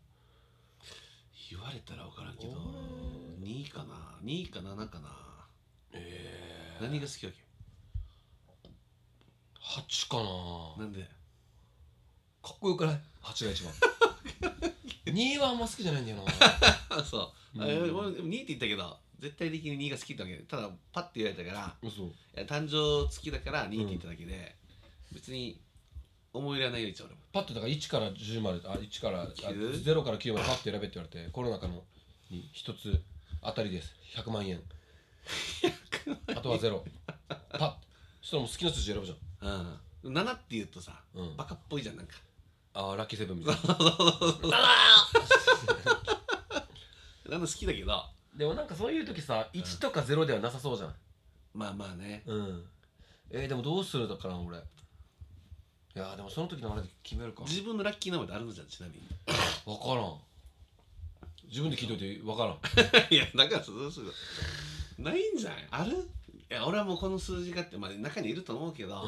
[1.50, 2.52] 言われたら分からんけど。
[3.42, 5.10] 2かな？2か7かな？
[5.92, 7.38] え何が好きわけ？
[9.66, 10.16] 8か
[10.78, 10.84] な。
[10.84, 11.02] なんで？
[12.42, 13.72] かっこよくない？8が一番。
[15.06, 16.24] 2はあんま好きじゃないんだよな。
[16.90, 17.62] あ そう、うん。
[17.62, 22.04] あ俺2って言ったけど絶対的に2が好きってわけでただパッて言われたから嘘。
[22.04, 24.56] いや誕生月だから2って言っただけで、
[25.12, 25.60] 別に
[26.32, 27.20] 思い入れはないよ一応俺も。
[27.32, 31.84] パッとだから1から10まであ1からあ9 0から9までパッと選べって言われてこの中の
[32.30, 33.02] に一つ
[33.42, 33.94] 当たりです。
[34.14, 34.62] 100 万円。
[36.28, 36.84] あとはゼロ。
[37.28, 37.76] パッ。
[38.20, 39.78] そしたらもう好きな数字選ぶじゃんうん。
[40.14, 41.36] 7って言うとさ、うん。
[41.36, 42.14] バカっぽいじゃんなんか。
[42.74, 43.60] あーラッキーセブンみたいな。
[47.28, 48.04] 7好きだけど。
[48.36, 50.94] でもなんかそういう時さ1とか0ではなさそうじゃん。
[51.54, 52.22] まあまあね。
[52.26, 52.64] うん。
[53.30, 54.58] えー、でもどうするだから俺。
[54.58, 54.60] い
[55.94, 57.42] やーでもその時のあれで決めるか。
[57.44, 59.08] 自分のラッキーナンバーってあるのじゃんちなみに。
[59.64, 60.14] 分からん。
[61.48, 62.58] 自分で聞いといて分からん。
[63.14, 64.12] いやだからそうする。
[64.98, 65.66] ないんじゃない？
[65.70, 65.96] ある？
[66.50, 69.06] いや俺はもうこの数字がって、まあ、中にいると思うけど、う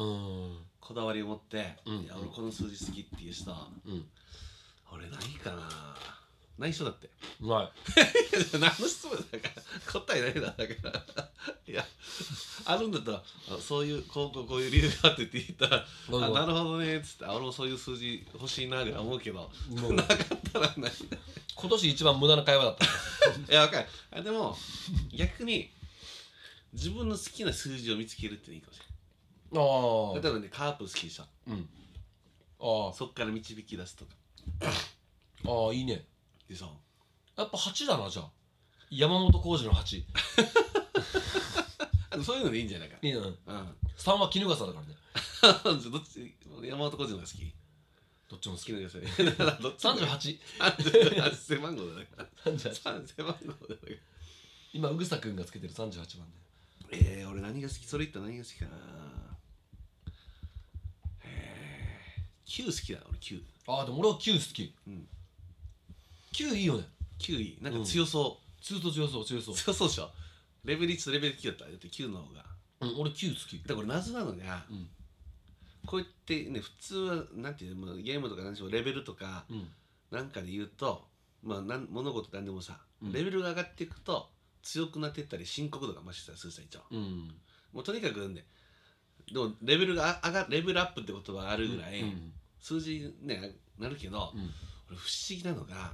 [0.53, 0.57] ん。
[0.81, 1.93] こだわりを持って、うん。
[2.01, 3.53] いや俺この数字好きっていう人う
[3.89, 4.05] ん。
[4.91, 5.69] 俺ないかな。
[6.57, 7.09] ない人だって。
[7.39, 7.71] ない。
[8.59, 11.29] 何の質問だから答えないだだから。
[11.65, 11.85] いや
[12.65, 20.17] あるんだったらあそういうこうこうこういう理由があってって言ったらあなるほどねっつってあ俺もそういう数字欲しいなぐらい思うけどなかっ
[20.51, 20.91] たらない。
[21.55, 22.85] 今年一番無駄な会話だった。
[23.51, 23.87] いやわかる。
[24.11, 24.57] あでも
[25.13, 25.69] 逆に
[26.73, 28.79] 自分の好きな数字を見つけるっていいかもし
[29.51, 31.23] あれあない例えばねカープ好きでしょ。
[31.47, 31.69] うん。
[32.59, 34.11] あそっから導き出すとか。
[35.45, 36.05] あああいいね。
[36.47, 36.71] でしょ。
[37.35, 38.29] やっぱ8だなじゃあ。
[38.91, 40.05] 山本浩二の8い
[42.11, 42.97] あのそういうのでいいんじゃないか。
[43.01, 43.37] いなうん。
[43.97, 44.95] 3は衣笠だからね。
[45.91, 46.35] どっち？
[46.63, 47.53] 山本浩二のが好き？
[48.29, 48.71] どっちも好き。
[48.73, 49.01] 好きな野菜
[49.61, 53.95] どっち38 38背番号だから38背番号だから
[54.71, 56.37] 今うぐさくんがつけてる38番で
[56.91, 57.85] えー、俺何が好き？
[57.85, 58.71] それ言ったら何が好きかな？
[61.23, 64.73] えー、9好きだ俺9ああでも俺は9好き。
[64.87, 65.07] うん。
[66.33, 66.83] 9いいよね。
[67.19, 69.53] 9位なんか強そ強そう強そう強そう。
[69.53, 70.09] う、強そうでしょ？
[70.65, 71.65] レベル1とレベル9だった？
[71.65, 72.45] らだって9の方が。
[72.81, 73.59] うん俺9好き。
[73.61, 74.87] だから俺謎なのが、うん。
[75.85, 77.87] こうやってね普通はなんていうの？
[77.87, 79.67] まあゲームとか何でしょうレベルとかうん。
[80.11, 81.03] なんかで言うと
[81.43, 83.11] まあなん物事何でもさ、うん。
[83.13, 84.27] レベルが上がっていくと
[84.61, 87.33] 強くなっていったり深刻度が増してたりするさ一応うん。
[87.73, 88.45] もうとにかくね
[89.31, 92.33] でもレベルが上がレベルアップってことはあるぐらい、うん。
[92.59, 94.41] 数字ねなるけど、うん。
[94.89, 95.93] 俺不思議なのが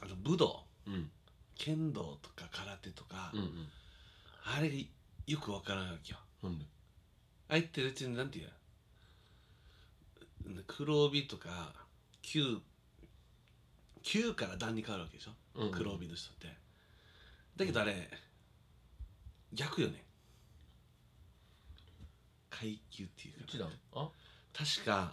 [0.00, 1.10] あの武道うん。
[1.56, 3.68] 剣道とか空手とか、うんうん。
[4.44, 4.74] あれが
[5.26, 6.18] よくわからないわけよ。
[6.42, 6.64] なんで？
[7.48, 8.48] あれって別になんていう？
[10.48, 11.74] の黒帯とか
[12.22, 12.60] 9
[14.02, 15.72] 9から段に変わるわけでしょ、うんうん。
[15.72, 16.46] 黒帯の人って
[17.58, 18.08] だけどあれ
[19.52, 20.04] 逆よね。
[22.48, 23.52] 階級っていうか。
[23.52, 23.68] 1段？
[23.94, 24.08] あ？
[24.56, 25.10] 確か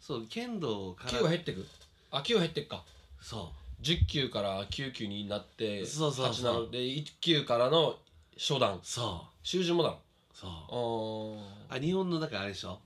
[0.00, 1.66] そう剣道から9は減ってく。
[2.10, 2.84] あ9は減ってくか。
[3.20, 6.52] そ10級から9級になってそうそうそう。
[6.52, 7.96] 8なので1級からの
[8.38, 8.76] 初段。
[8.76, 9.30] うそう。
[9.42, 9.96] 習字もだ
[10.32, 11.74] そう。
[11.74, 12.78] あ日本のだからあれでしょ？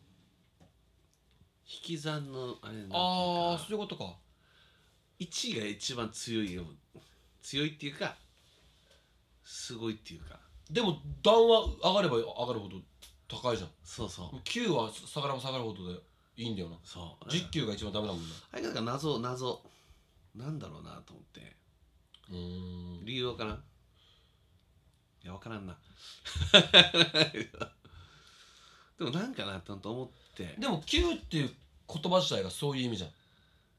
[1.66, 4.16] 引き算のあれあーそういうことか。
[5.20, 6.64] 1が一番強いよ
[7.44, 8.16] 強いっていうか
[9.44, 10.40] すごいっていうか。
[10.70, 12.76] でも段は上がれば上がるほど
[13.28, 13.70] 高いじゃん。
[13.84, 14.36] そうそう。
[14.44, 16.00] 9は下がれば下がるほどで
[16.38, 16.76] いいんだよな。
[16.82, 17.28] そう。
[17.28, 18.30] 10級が一番ダメだもんね。
[18.50, 19.60] あれなんか謎謎。
[20.34, 21.54] なんだろうなと思って。
[22.30, 23.04] うーん。
[23.04, 23.54] 理由わからん。
[25.22, 25.76] いやわからんな。
[28.98, 30.56] でもなんかなと思って。
[30.58, 31.54] でも9っていう
[31.86, 33.10] 言葉自体がそういう意味じゃん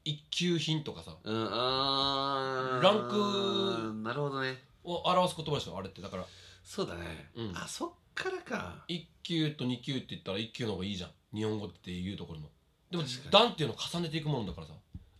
[0.06, 1.16] 一級品とかさ。
[1.24, 2.80] うんあー。
[2.80, 4.56] ランクなるほどね。
[4.84, 6.00] を表す言葉でしょあれって。
[6.00, 6.24] だから。
[6.62, 7.56] そうだね、うん。
[7.56, 8.84] あそっからか。
[8.88, 11.10] 1級と2級って言ったら1級の方がいいじゃん。
[11.36, 12.46] 日本語っていうところの。
[12.92, 13.30] でも確かに。
[13.32, 14.74] 段っていうのを重ねていくもんだからさ。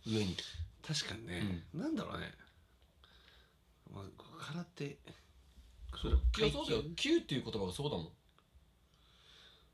[0.05, 0.37] 上に。
[0.87, 2.31] 確かにね、なんだろうね、
[3.93, 4.03] まあ、
[4.53, 4.97] 空手。
[6.01, 6.83] それいやそうだよ。
[6.95, 8.09] 9っていう言葉がそうだもん。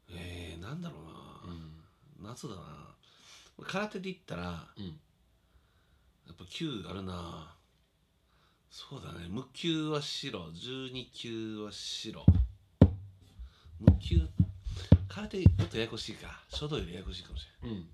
[0.09, 1.03] えー、なんだろう
[1.47, 2.27] な、うん。
[2.33, 2.92] 夏だな
[3.63, 4.85] 空手で言ったらうん。
[4.85, 7.55] やっぱ9あるな。
[8.71, 9.27] そうだね。
[9.29, 10.39] 無級は白。
[10.49, 12.25] 12級は白。
[13.79, 14.27] 無級
[15.07, 16.41] 空手もっとややこしいか。
[16.49, 17.87] 書道よりややこしいかもしれないうん。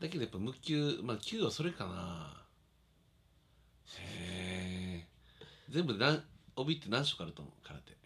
[0.00, 2.44] だけどやっぱ無級まあ9はそれかな。
[3.98, 5.06] へえ。
[5.70, 6.22] 全部で何
[6.56, 7.54] 帯って何色あると思う？
[7.66, 7.96] 空手。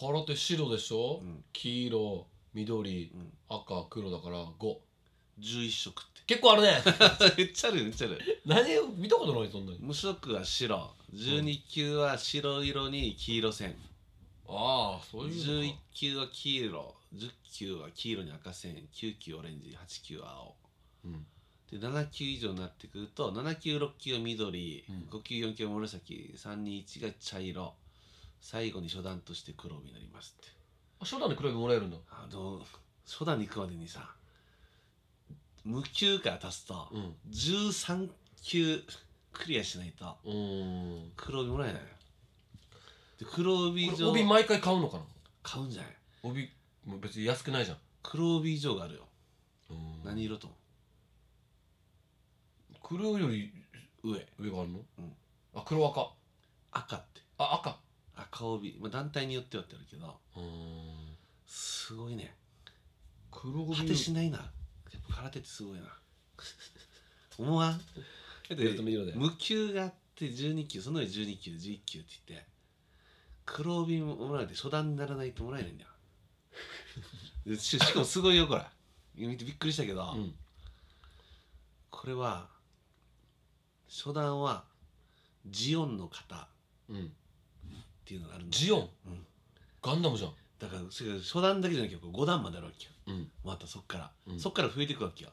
[0.00, 1.44] 空手白でしょ、うん。
[1.52, 3.32] 黄色緑、うん。
[3.48, 4.76] 赤黒だから5
[5.40, 6.14] 11色って。
[6.26, 6.82] 結構あるね。
[7.36, 8.42] めっちゃあるめっちゃある。
[8.46, 8.64] 何
[8.96, 9.78] 見たことないそんなに。
[9.80, 10.94] 無色は白。
[11.12, 13.76] 12級は白色に黄色線。
[14.46, 15.78] ああそういうの11か。
[15.92, 16.94] 級は黄色。
[17.14, 18.88] 10級は黄色に赤線。
[18.92, 20.56] 9級オレンジ8級は青。
[21.04, 21.26] うん。
[21.70, 25.08] で7級以上になってくると7級6級は緑、うん。
[25.10, 26.34] 5級4級は紫。
[26.36, 27.74] 321が茶色。
[28.40, 30.50] 最後に初段として黒帯になりますって。
[31.00, 31.96] あ初段で黒帯もらえるんだ。
[32.10, 32.64] あの
[33.06, 34.14] 初段に行くまでにさ
[35.64, 37.14] 無級から足すと、うん。
[37.30, 38.08] 13
[38.42, 38.82] 級
[39.32, 40.16] クリアしないと
[41.16, 41.82] 黒帯もらえない
[43.18, 45.04] で黒帯これ状帯毎回買うのかな？
[45.42, 45.92] 買うんじゃない？
[46.22, 46.50] 帯
[46.84, 47.78] もう別に安くないじゃん。
[48.02, 49.00] 黒帯状があるよ。
[49.70, 50.04] うん。
[50.04, 50.56] 何色と思
[52.82, 53.50] 黒より
[54.02, 54.26] う上。
[54.38, 55.12] 上があるの、うん。
[55.54, 56.10] あ黒赤。
[56.72, 57.20] 赤って。
[57.38, 57.78] あ赤。
[58.16, 60.20] 赤帯、まあ、団体によってはってあるけど。
[60.36, 61.16] うーん。
[61.46, 62.34] すごいね。
[63.30, 64.52] 黒帯果てしないな
[65.14, 65.84] 空手ってすごいな。
[67.38, 67.80] 思わん？
[69.16, 72.46] 無級があって12級その上12級11級って言って
[73.46, 75.90] 黒帯もらえて初段にならないともらえないんだよ。
[77.46, 78.64] でししかもすごいよこれ。
[79.14, 80.34] 見てびっくりしたけど、うん。
[81.90, 82.48] これは
[83.88, 84.64] 初段は
[85.46, 86.48] ジオンの型っ
[86.88, 87.12] うん。
[88.04, 89.26] ていうのがあるんだジオン、うん。
[89.82, 90.34] ガンダムじゃん。
[90.58, 93.30] だから初段だけじゃなくて5段まであるわけようん。
[93.44, 94.40] またそっから、うん。
[94.40, 95.30] そっから増えていくわけよ。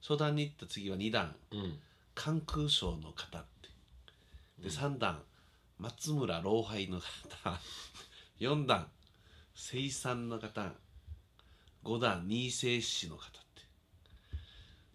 [0.00, 1.34] 初段に行った次は2段。
[1.50, 1.78] うん。
[2.14, 3.68] 関空省の方って。
[4.62, 5.22] で3段。
[5.78, 7.06] 松村老廃の方。
[8.40, 8.90] 4段。
[9.54, 10.72] 生産の方。
[11.84, 12.26] 5段。
[12.28, 13.36] 新生氏の方って。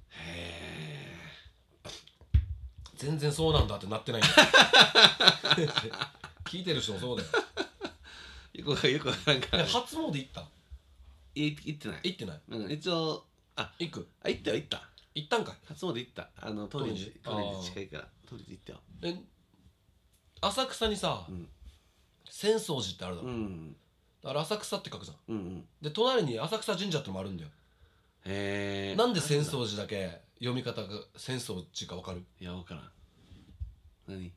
[0.10, 1.18] へ
[2.96, 4.30] 全然そうなんだってなってないんだ
[6.46, 7.30] 聞いてる人もそうだよ。
[8.54, 10.48] えよくわかんよくわからんか初詣行った
[11.36, 12.00] い行ってない。
[12.04, 12.42] 行ってない。
[12.50, 14.08] うん、一応あ行く？
[14.24, 14.82] あ行ったよ行った。
[15.14, 15.56] 行ったんかい？
[15.68, 16.30] 初詣行った。
[16.38, 18.08] あの当時当時近いから。
[18.30, 18.80] 当時行ったよ。
[19.04, 19.16] え
[20.42, 21.48] 浅草にさ、うん。
[22.28, 23.76] 浅草寺ってあるだろ、うん。
[24.24, 25.18] あれ浅草って書くじゃん。
[25.30, 25.66] うんうん。
[25.82, 27.50] で隣に浅草神社ってのもあるんだよ、
[28.26, 32.24] へえなんで浅草寺だけ読み方が浅草寺か分かる？
[32.40, 32.92] いや分からん。
[34.08, 34.32] 何？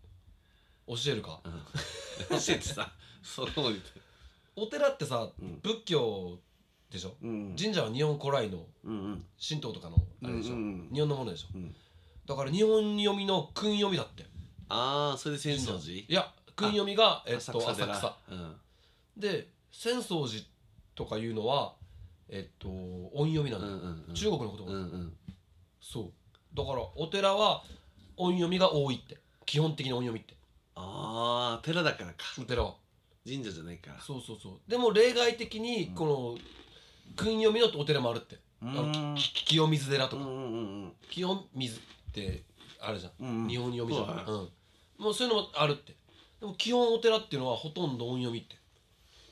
[0.87, 1.41] 教えるか？
[1.45, 1.53] うん。
[2.29, 2.93] 教えてさ。
[3.23, 3.81] そう思うて。
[4.57, 5.61] お寺ってさ、うん。
[5.63, 6.39] 仏教
[6.95, 7.57] でしょ、うん。
[7.61, 10.95] 神社は日本古来の神道とかのあれでしょ、うんうんうん。
[10.95, 11.49] 日本のものでしょ？
[11.55, 11.75] うん。
[12.27, 14.25] だから日本読みの訓読みだって。
[14.69, 15.99] ああそれで浅草寺？
[15.99, 17.95] いや訓読みがえっと浅寺。
[17.95, 18.17] 草。
[18.31, 18.57] うん。
[19.17, 20.45] で浅草寺
[20.95, 21.75] とかいうのは
[22.29, 24.15] えっと音読みなんだよ、うんうんうん。
[24.15, 25.13] 中国の言葉、うんうん。
[25.81, 26.57] そう。
[26.57, 27.65] だからお寺は
[28.17, 29.19] 音読みが多いって。
[29.45, 30.35] 基本的に音読みって。
[30.77, 32.15] ああ寺だからか。
[32.39, 32.77] お寺は。
[33.27, 34.01] 神社じゃないから。
[34.01, 34.71] そうそうそう。
[34.71, 36.39] でも例外的にこの
[37.17, 39.15] 訓読みのお寺もあるって、うあのん。
[39.17, 41.81] き清水寺とか、うんうんうん清水っ
[42.13, 42.43] て
[42.81, 43.49] あるじゃん、うんうん。
[43.49, 44.33] 日本読みじゃん、そうだね。
[44.99, 45.95] うん、もうそういうのもあるって。
[46.41, 48.57] でも基本お寺っていうのはほとんど音読みって。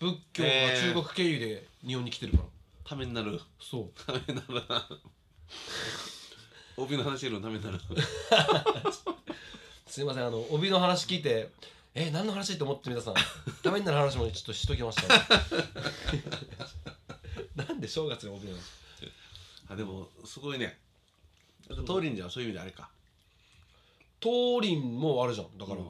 [0.00, 2.44] 仏教は中国経由で日本に来てるから、
[2.84, 3.40] ためになる。
[3.60, 3.90] そう。
[4.06, 4.88] ためになるな。
[6.76, 7.78] 帯の話よりもためになる。
[9.86, 10.26] すいません。
[10.26, 11.50] あの帯の話聞いて
[11.94, 13.14] え何の話って思って皆さん。
[13.62, 15.14] ためになる話もちょっとしときました、
[17.68, 18.58] なんで正月に帯なの？
[19.68, 20.78] あでもすごいね。
[21.68, 22.90] だから東林寺はそういう意味であれか。
[24.20, 25.58] 東林もあるじゃん。
[25.58, 25.88] だから、うん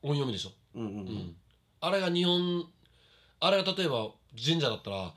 [0.00, 1.06] 音読みでしょ、うんうんううん。
[1.16, 1.36] ん
[1.80, 2.64] あれが日本
[3.40, 4.08] あれが例えば
[4.40, 5.12] 神社だったら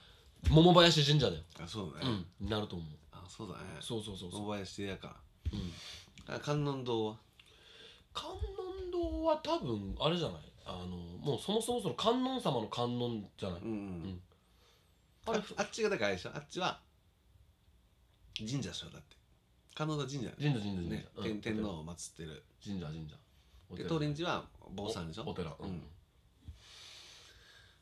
[0.49, 2.25] 桃林神社だよ、あそうだね。
[2.41, 2.87] うん、なると思う。
[3.11, 3.77] あそうだね。
[3.79, 5.15] そうそうそうそう、大林やか。
[5.53, 7.17] うん、あ観音堂は？
[8.11, 10.41] 観音堂は多分あれじゃない？
[10.65, 13.69] あのもうそもそもその観音様の観音じゃない、うん。
[13.69, 14.21] うん
[15.27, 16.31] あれああっちがだからあれでしょ？
[16.33, 16.79] あっちは
[18.37, 18.89] 神社でしょ？
[18.89, 19.15] だって。
[19.75, 20.29] 観音神社。
[20.39, 21.07] 神社神社神社、ね。
[21.15, 22.43] うん天天皇を祀ってる。
[22.63, 23.15] 神社神社。
[23.69, 25.23] おで寺東林寺は坊さんでしょ？
[25.23, 25.81] おお寺、うん。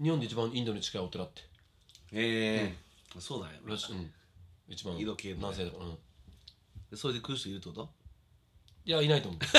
[0.02, 1.42] 日本で一番インドに近いお寺って。
[2.14, 3.20] ええ。
[3.20, 4.12] そうだよらしい、うん、
[4.68, 5.72] 一番緯度経度ね南西だ。
[5.72, 5.98] から、うん、
[6.92, 7.90] でそれで来る人いるってこと？
[8.86, 9.40] いやいないと思う。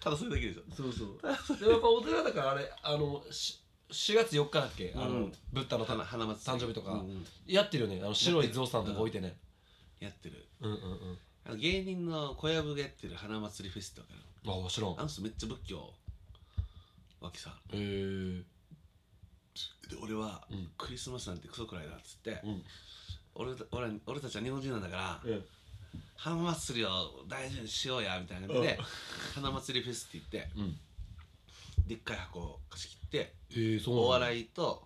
[0.00, 0.62] ただそれだけでしょ。
[0.74, 1.18] そうそう。
[1.58, 3.61] でもやっぱお寺だからあれあのし
[3.92, 4.92] 4月4日だっけ？
[4.96, 6.58] あの、うんブッダのた花花祭り。
[6.58, 6.92] 誕生日とか。
[6.92, 7.26] うんうん。
[7.46, 8.00] やってるよね。
[8.02, 9.36] あの白い象さんとか置いてね。
[10.00, 10.48] やってる。
[10.60, 11.18] うんうんうん。
[11.44, 15.92] あの芸人の小籔がやってる花祭りフェスってわかるあもちろんあの人めっちゃ仏教
[17.20, 18.42] わけさへえ
[19.90, 20.70] で俺は、うん。
[20.78, 22.62] クリスマスなんてクソくらいだっつって、うん。
[23.34, 25.44] 俺た俺俺たちは日本人なんだから、うん
[26.16, 26.90] 花祭りを
[27.28, 28.78] 大事にしようやみたいな感じで、
[29.34, 30.78] 花祭りフェスって言ってうん
[31.86, 34.82] でっかい箱を貸し切ってえー、そうお笑いと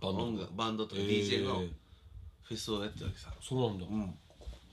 [0.00, 1.42] バンド音楽バンドとかえー。
[1.42, 1.62] DJ の
[2.42, 3.86] フェスをやってるわけさ、そうなんだ。
[3.86, 4.14] うん。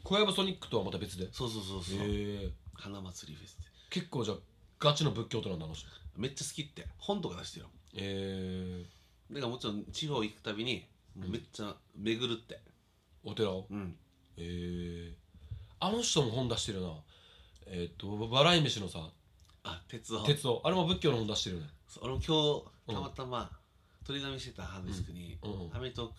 [0.03, 1.23] 小籔ソニックとはまた別で？
[1.23, 4.37] へそうそうそうそう、え花祭りフェスって結構じゃあ
[4.79, 5.87] ガチの仏教徒なんだあの人。
[6.17, 6.85] めっちゃ好きって。
[6.97, 12.59] 本とか出してるよえー、だからもちろん地方行くたびにめっちゃ巡るって。
[13.23, 13.67] お寺を？
[13.69, 13.95] うん。
[14.37, 15.13] えー、
[15.79, 16.89] あの人も本出してるな。
[17.67, 18.99] えっ、と笑い飯のさ
[19.63, 21.69] あ鉄道鉄道あれも仏教の本出してるよね。
[21.87, 22.21] そう俺も
[22.87, 23.03] 今うん。
[23.03, 23.51] 日たまたま
[24.05, 26.15] 取り紙してたハードディスクにうんうん『アメトーーク』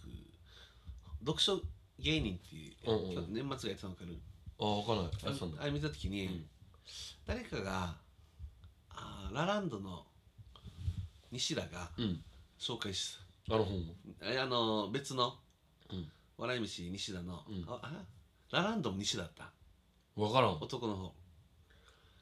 [1.26, 1.60] 読書
[1.98, 3.12] 芸人っていう、うんうん。
[3.12, 4.18] 今日年末がやってたの分かる？
[4.60, 5.04] ああ分かんない。
[5.04, 6.46] やってたんだあれ見た時に、うん。
[7.26, 7.94] 誰かが
[8.90, 10.04] あーラランドの
[11.30, 12.22] 西田がうん。
[12.58, 13.18] 紹介し
[13.50, 15.34] あの本もえあの別の、
[15.90, 16.08] うん。
[16.38, 17.64] 笑い飯西田の、うん。
[17.68, 17.92] ああ
[18.52, 19.50] ラランドも西田だった？
[20.16, 20.58] 分からん。
[20.60, 21.12] 男の方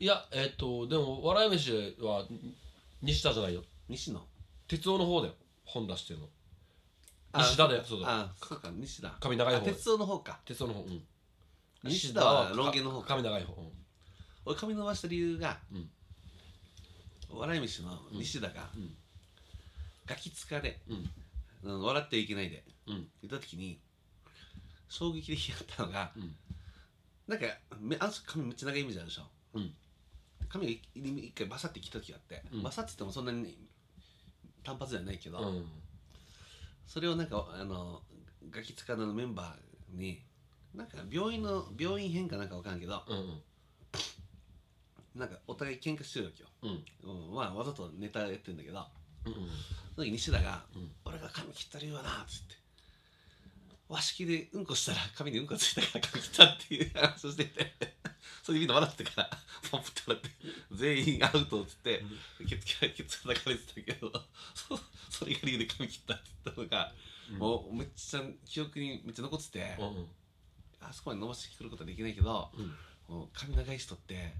[0.03, 2.26] いやえっ、とでも笑い飯は
[3.03, 3.62] 西田じゃないよ。
[3.86, 4.20] 西野？
[4.66, 5.34] 鉄道の方だよ。
[5.64, 6.28] 本出してるの。
[7.32, 7.84] あ西田だよ。
[7.84, 9.14] そうだあそうか西田。
[9.20, 9.61] 髪長い方。
[9.61, 10.40] あ鉄道の方か。
[10.46, 10.80] 鉄道の方。
[10.80, 11.03] うん。
[11.84, 13.09] 西田はロン毛の方か。
[13.09, 13.61] 髪長い方。
[13.61, 13.68] うん。
[14.46, 15.90] 俺髪伸ばした理由が、うん。
[17.38, 18.96] 笑い飯の西田が、うん。
[20.07, 20.94] ガキ使で、う
[21.68, 21.70] ん。
[21.70, 23.09] うん笑ってはいけないでうん。
[23.22, 23.78] 言った時に
[24.88, 26.34] 衝撃的だったのが、うん。
[27.28, 27.44] なんか
[27.78, 29.22] めあの人髪めっちゃ長いイメージあるでしょ？
[29.55, 29.74] うん
[30.51, 32.62] 髪が一一回バサって切った時があって、うん。
[32.62, 33.57] バサって言ってもそんなに
[34.64, 35.64] 単発ではないけど、うん。
[36.86, 38.03] それをなんかあの
[38.51, 40.20] ガキ使のメンバーに
[40.74, 43.42] なんか病院の病院編かなんかわからんけどうんうん。
[45.14, 47.28] なんかお互い喧嘩してるわけよ、うん。
[47.28, 48.84] うん、まあわざとネタやってるんだけど
[49.26, 49.38] うんうん。
[49.94, 50.90] その時西田が、うん。
[51.05, 52.59] 俺が髪切った理由はな」っつって
[53.91, 56.91] 和式でうんこしたら髪にうんこついたから髪切ったっていう。
[56.95, 57.74] 話をしてて
[58.43, 59.30] それでみんな笑ってたから
[59.70, 60.30] ポンプって笑って
[60.70, 62.05] 全員アウトっつって
[62.49, 64.12] ケツケツ叩かれてたけど
[64.55, 64.80] そ
[65.11, 66.95] それが理由で髪切ったって言ったのが、
[67.38, 70.09] もうめっちゃ記憶にめっちゃ残ってて、うんうん。
[70.80, 73.14] あそこまで伸ばしてくることはできないけど、うん。
[73.14, 74.34] もう髪長い人って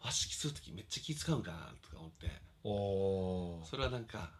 [0.00, 2.30] 和式する時めっちゃ気使うんかなとか思って
[2.64, 3.64] おー。
[3.66, 4.30] それはなんか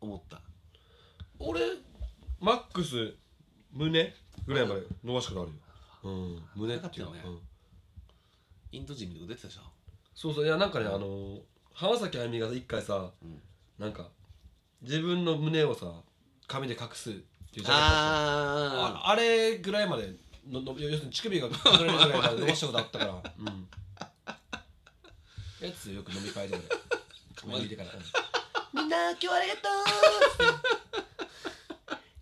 [0.00, 0.42] 思った。
[1.38, 1.60] 俺
[2.40, 3.14] マックス
[3.76, 4.14] 胸
[4.46, 5.58] ぐらいまで伸ばしたことあるよ。
[6.04, 6.42] うん。
[6.56, 7.22] 胸っていうかなかったよね。
[7.24, 7.40] うん
[8.72, 9.60] インド人みたいなこと出てたでしょ
[10.14, 10.44] そうそう。
[10.44, 11.40] いやなんかねあのー
[11.72, 13.40] 浜崎あゆみが一回さうん。
[13.78, 14.08] なんか
[14.82, 15.86] 自分の胸をさ
[16.46, 20.10] 髪で隠すっていうじゃなかったあああれぐらいまで
[20.48, 23.12] のの要するに乳首が隠れるぐらいまで 伸ばしたことあったから。
[23.38, 23.68] うん。
[25.60, 26.58] やつよく飲み会で。
[27.68, 28.02] てから、うん。
[28.72, 29.60] みんな今日はありがと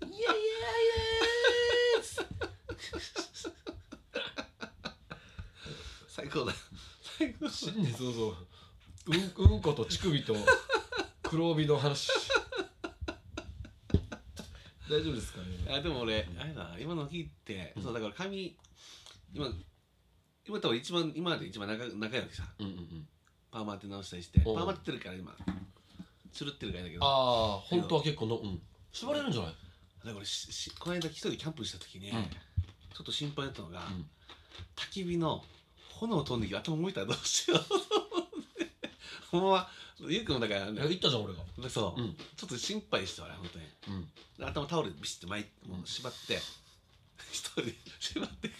[0.03, 1.05] う イエイイエイイエ
[6.09, 6.53] 最高だ。
[7.19, 7.73] 最高そう
[8.13, 8.37] そう。
[9.07, 9.11] う
[9.47, 10.35] んうんこと乳首と
[11.23, 12.11] 黒帯の話。
[14.91, 15.47] 大丈夫ですかね？
[15.77, 17.83] あでも俺あれだ今の聞いて、うん。
[17.83, 18.57] そうだから髪
[19.33, 19.47] 今
[20.47, 23.09] 今多分一番今まで一番長長いわけさうんうんうん。
[23.51, 24.57] パーマ当て直したりしてパおう。
[24.57, 25.37] ーマ当ててるから今。
[26.33, 27.07] つるってるからいいんだけど。
[27.07, 28.61] ああ本当は結構のうん。
[28.93, 29.53] 縛れるんじゃない？
[29.53, 32.25] だから俺ししこの間一人でキャンプした時に、うん。
[32.25, 34.09] ちょっと心配だったのが、ん。
[34.77, 35.43] 焚き火の
[36.01, 37.61] 炎飛んできて頭動いたらどうしよう。
[37.61, 37.87] と思っ
[38.57, 38.71] て
[39.31, 39.69] ほんま
[40.01, 41.41] ゆうくんもだから、いや言ったじゃん俺が。
[41.59, 42.15] でそう、うん。
[42.37, 43.65] ちょっと心配して俺本当に。
[43.99, 44.09] うん。
[44.39, 46.39] で頭タオルでビシッて巻いてもう縛って、
[47.31, 48.51] 一人で縛って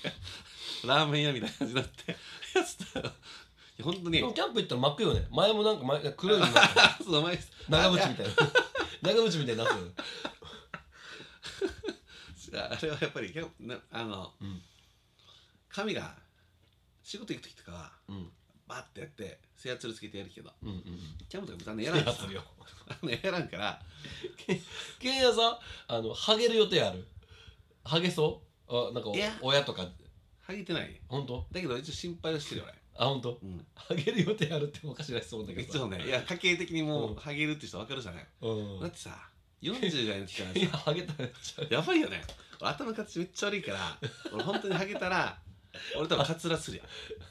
[0.85, 2.13] ラーメン屋みたいな感じになって
[2.55, 3.07] やってたよ。
[3.07, 4.11] いや本当に。
[4.13, 5.27] でもキャンプ行ったら真っ黒よね。
[5.31, 6.47] 前もなんか前黒いの。
[6.47, 8.33] になってあそう前長渕みたいな。
[9.13, 9.95] 長渕みたいになってる
[12.61, 14.63] ああれはやっぱりキャンプなあの、うん。
[15.69, 16.17] 髪が
[17.05, 18.29] 仕事行く時とかはうん。
[18.67, 20.83] バッてやって制圧つけてやるけどうんうん
[21.29, 22.43] キャンプとか別にやらんやつよ
[22.89, 23.79] あのやらんから。
[24.99, 27.07] ケンヤさあのハゲる予定ある？
[27.85, 28.75] ハゲそう？
[28.75, 29.31] あなんかいや。
[29.43, 29.87] 親とか。
[30.41, 30.99] ハゲてない。
[31.09, 31.47] 本当？
[31.53, 33.39] だけど一応心配をしてるよあ本当？
[33.43, 35.69] 俺、うん、ハゲる予定あるっておかしな質問だけど。
[35.69, 36.03] 一応ね。
[36.03, 37.13] いや家計的にもうん。
[37.13, 38.81] うハゲるって人分かるじゃない、うん。
[38.81, 39.11] だってさ
[39.61, 41.69] 40ぐらいの時からいやさハゲたらやっちゃう。
[41.71, 42.23] やばいよね。
[42.63, 43.99] 俺頭の形めっちゃ悪いから
[44.33, 45.37] 俺本当にハゲたら
[45.97, 46.85] 俺多分カツラするや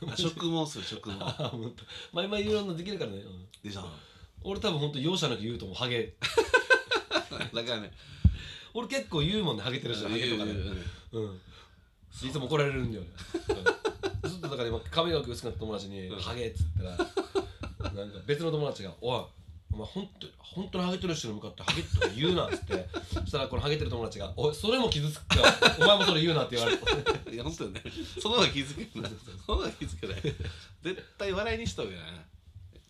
[0.07, 0.11] ん。
[0.11, 1.15] あ植毛する植毛。
[1.23, 1.83] あほんと。
[2.11, 3.47] 前々いろんなできるからね、うん。
[3.63, 3.89] でしょ。
[4.43, 5.77] 俺多分ほんと容赦なく言うと思う。
[5.77, 6.13] ハゲ。
[7.53, 7.91] だからね。
[8.73, 9.63] 俺結構言うもんね。
[9.63, 10.09] ハゲてる人。
[10.09, 10.53] ハゲとかね。
[11.11, 11.41] 言うん。
[12.21, 13.03] いつも怒られるんだよ。
[13.03, 13.09] ね
[13.49, 14.29] うん。
[14.29, 19.23] ずっとだから今髪の毛薄くなった友達にうん「ハゲ」っつったらなんか別の友達が「おい
[19.73, 22.87] お前本当本当にハゲてる人に向かってハゲとか言うな」っつって。
[23.13, 25.35] そしたらこのハゲてる友達が「おいそれも傷つくか。
[25.37, 27.33] らお前もそれ言うな」って言われて。
[27.33, 27.83] いや本当よね。
[28.21, 29.07] その方が気づけな。
[29.07, 29.11] い
[29.45, 30.21] その方が気づけない
[30.83, 31.97] 絶対笑いにしたよね。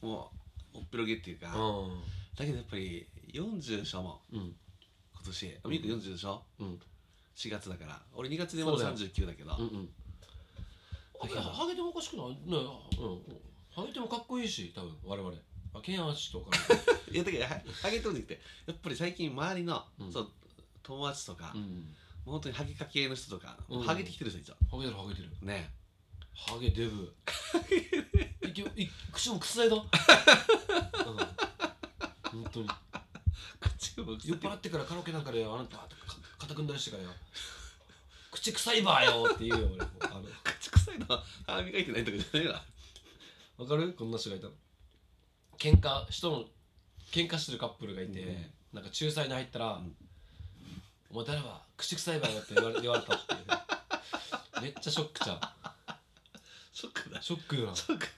[0.02, 0.32] も
[0.74, 1.92] うおっぴろげっていうか、う
[2.36, 4.42] だけどやっぱり40でしょもんうん。
[4.48, 4.54] う
[5.14, 5.46] 今年。
[5.66, 6.82] ミク40でしょうん。
[7.36, 8.02] 4月だから。
[8.14, 8.98] 俺2月でまだそうだよ。
[8.98, 9.56] 39だけど。
[9.56, 9.90] うんうん。
[11.20, 12.38] ハゲハゲてもおかしくないね。
[12.48, 13.40] うん。
[13.72, 15.34] ハゲてもかっこいいし多分我々
[15.74, 16.52] あケンアシとか。
[17.12, 17.50] いやだけどは
[17.82, 20.12] ハゲとるんじゃなくてやっぱり最近周りの、うん。
[20.14, 20.32] そう
[20.84, 21.96] 友達とか、もううん
[22.26, 23.84] 本当にハゲか系の人とか、うん。
[23.84, 25.30] ハゲてきてる人いたハゲてるハゲてる。
[25.42, 25.74] ね。
[26.36, 27.14] ハゲデブ。
[28.48, 29.90] いけい口も臭いだ、うん、本
[32.52, 32.68] 当に。
[33.60, 35.88] 口も酔っ払ってからカラオケなんかであなたか
[36.40, 37.12] 肩組んだりしてからよ。
[38.32, 39.86] 口臭いばよって言うよ俺。
[40.10, 42.66] あ の口臭いのは歯磨いてないとかじゃないわ。
[43.58, 43.94] わかる？
[43.94, 44.54] こんな人がいたの
[45.58, 46.46] 喧嘩人の
[47.12, 48.36] 喧嘩してるカップルがいて、うん。
[48.74, 49.96] なんか仲裁に入ったら「ん。
[51.12, 54.62] お前誰は口臭いばよ」って言われ言われたっていう。
[54.64, 55.40] めっちゃショックちゃ
[56.72, 57.20] ショックだ。
[57.20, 58.14] うショックよな、ショックだ。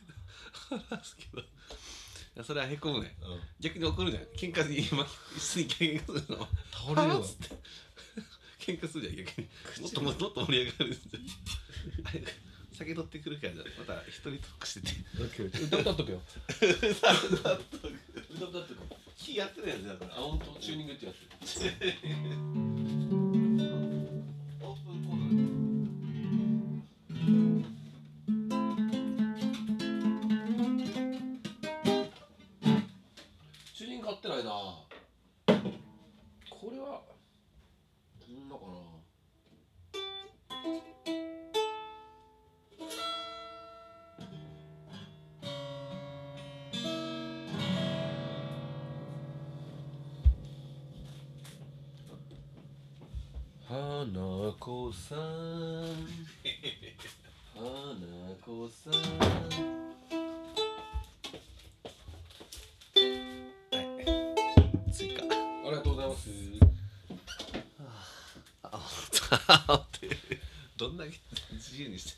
[0.89, 1.41] 笑すけど。
[1.41, 1.45] い
[2.35, 3.15] やそれはへこむね。
[3.21, 4.23] うん、逆に怒るじゃん。
[4.23, 5.05] 喧嘩に今
[5.35, 6.47] 一緒に喧嘩するの。
[6.71, 7.55] 倒れるわっつって。
[8.59, 9.47] 喧嘩するじゃん逆に。
[9.81, 12.44] もっともっと盛り上がるんじゃん
[12.75, 14.91] 酒取ってくるからじゃあまた一人トークしてて。
[15.63, 16.21] 歌歌っとくよ。
[16.61, 17.93] 歌 歌っとく。
[19.17, 20.59] 気やってないやつだからあ本当？
[20.59, 21.15] チューニングってやっ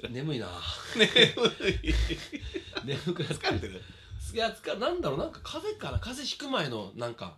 [0.10, 0.48] 眠いな。
[0.98, 1.10] ね
[2.86, 3.82] 眠くな疲れてる。
[4.34, 6.00] いやつかなんだろうなんか風邪かな。
[6.00, 7.38] 風邪ひく前のなんか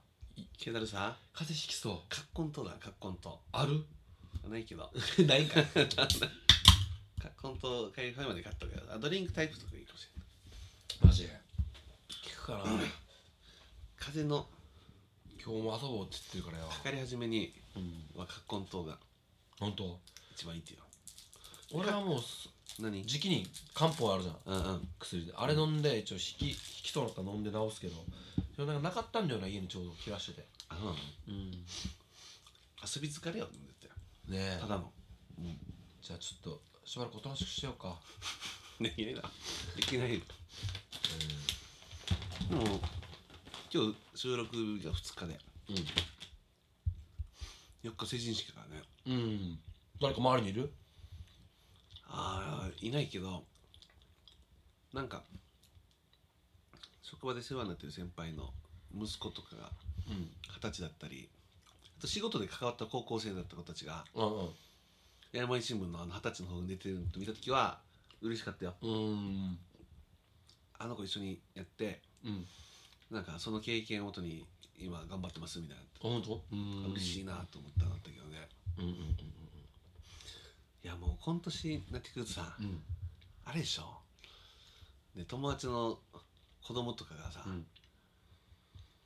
[0.57, 2.09] けだるさ風邪ひきそう。
[2.09, 3.85] カッコンとだカッコンとある？
[4.49, 4.91] ないけど。
[5.27, 5.61] ないか。
[5.73, 10.27] カッコンと買いまで買ったけどあドリンクタイプとかいいかもしれない。
[11.07, 11.29] マジ？
[12.23, 12.63] 聞くかな。
[13.97, 14.47] 風邪の
[15.41, 16.67] 今日も遊ぼうって言ってるからよ。
[16.69, 18.09] かかり始めにうん。
[18.15, 18.97] はカッコン糖が
[19.59, 19.99] 本当？
[20.31, 20.79] 一番いいってよ
[21.71, 22.49] 俺はもうす
[22.81, 23.05] 何？
[23.05, 24.37] 時期に漢方あるじゃん。
[24.45, 24.87] うんうん。
[24.99, 25.33] 薬で。
[25.35, 27.95] あれ飲んで一応引き引きそうなったら飲んで治すけど。
[28.57, 30.47] でもなんかなかったんだよな家にちょうど切らしてて。
[30.69, 30.97] あそうなの？
[31.27, 31.51] うん。
[31.51, 31.57] ね
[32.95, 33.95] 遊び疲れよって言ってたよ
[34.31, 34.57] え。
[34.61, 34.91] ただの。
[36.01, 37.99] じゃあちょっとしばらくおとなしくしようか。
[38.79, 39.21] できないな。
[39.75, 40.21] できないよ。
[42.49, 42.81] でも
[43.71, 45.39] 今日収録が2日で。
[47.83, 48.83] 4日成人式だからね。
[49.05, 49.59] うんうん。
[50.01, 50.73] 誰か周りにいる？
[52.09, 53.43] ああいないけど
[54.93, 55.23] なんか
[57.01, 58.53] 職場で世話になってる先輩の
[58.93, 59.69] 息子とかが
[60.09, 60.31] うん。
[60.47, 61.29] 二十歳だったり
[61.97, 64.49] あと仕事で関わった高校生だった子たちがうん
[65.31, 67.79] 山井新聞のあの二十歳の方に出てるの見た時は
[68.21, 68.73] 嬉しかったよ。
[68.81, 68.89] うん。
[68.91, 69.59] うん
[70.81, 72.45] あの子一緒にやってうん。
[73.11, 74.45] なんかその経験をもとに
[74.77, 75.83] 今頑張ってますみたいな。
[75.99, 76.41] 本当？
[76.51, 76.91] うん。
[76.93, 78.47] 嬉しいなと思ったんだったけどね。
[78.77, 78.93] うんうん
[80.83, 82.65] いやもう今年になってくるとさ、うん。
[82.65, 82.81] うん
[83.45, 83.83] あれでしょ？
[85.15, 85.97] で友達の
[86.61, 87.65] 子供とかがさ、うん。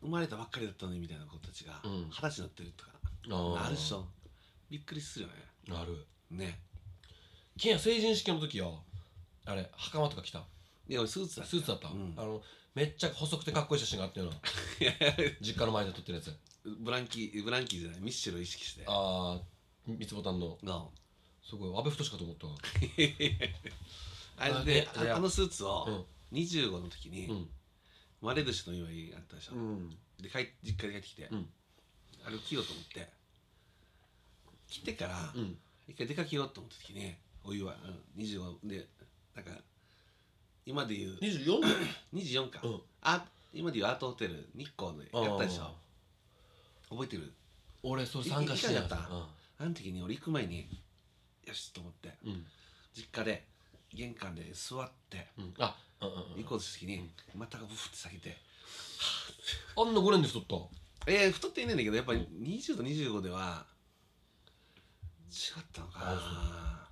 [0.01, 2.09] 生まれたばっかりだったのにみたいな子たちがうん。
[2.09, 2.91] 二十歳になってるとか、
[3.31, 4.05] ああるでしょ？
[4.69, 5.35] びっくりするよね。
[5.71, 6.05] ある。
[6.29, 6.59] ね。
[7.57, 8.83] ケンヤ成人式の時よ。
[9.45, 10.39] あれ袴とか着た？
[10.89, 12.13] いや俺スーツだスーツだった、うん。
[12.17, 12.41] あの
[12.75, 14.35] めっちゃ細くてかっこいい写真があったような。
[15.39, 16.37] 実家の前で撮ってるやつ。
[16.81, 18.01] ブランキーブランキーじゃない。
[18.01, 18.83] ミッシェルを意識して。
[18.87, 19.41] ああ
[19.87, 20.57] 三つボタンの。
[20.63, 20.83] が
[21.43, 22.53] すごい安倍太かと思ったわ。
[24.37, 27.49] あれあででああのスーツうをん25の時にうん。
[28.21, 29.89] 割れ寿司の祝いあったでしょ、うん。
[30.21, 31.49] で帰実家に帰ってきて、うん。
[32.25, 33.09] あれを着ようと思って
[34.69, 35.57] 着てから、うん。
[35.89, 37.13] 一回出かけようと思った時に
[37.43, 38.87] お湯は、うん、25で
[39.35, 39.51] なんか
[40.65, 41.59] 今でいう24
[42.13, 42.81] 24 か、うん。
[43.01, 45.75] あ今でいうアートホテル日光でやったでしょ。
[46.89, 47.33] 覚えてる？
[47.83, 48.95] 俺それ参加していいかった？
[48.95, 49.03] うん。
[49.59, 50.81] あの時に俺行く前に
[51.47, 52.45] よしと思ってうん。
[52.95, 53.43] 実家で
[53.93, 55.53] 玄関で座ってうん。
[55.59, 56.43] あうんうんうん。
[56.43, 58.37] 行こうとした時に股がブフって下げて
[59.77, 61.11] あんな5年で太った？
[61.11, 63.65] えー、太っていないんだけどやっぱり20と25では
[65.29, 66.89] 違ったのかな。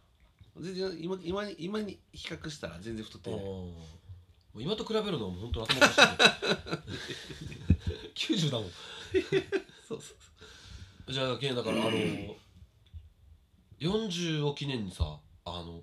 [0.59, 3.43] 全然今今に今に比較したら全然太っていない。
[4.57, 5.97] 今と比べるのはもう本当に頭おかし
[8.35, 8.71] い 90だもん。
[9.87, 10.13] そうそ
[11.07, 11.91] うじゃあだからあの
[13.81, 15.81] 40を記念にさあの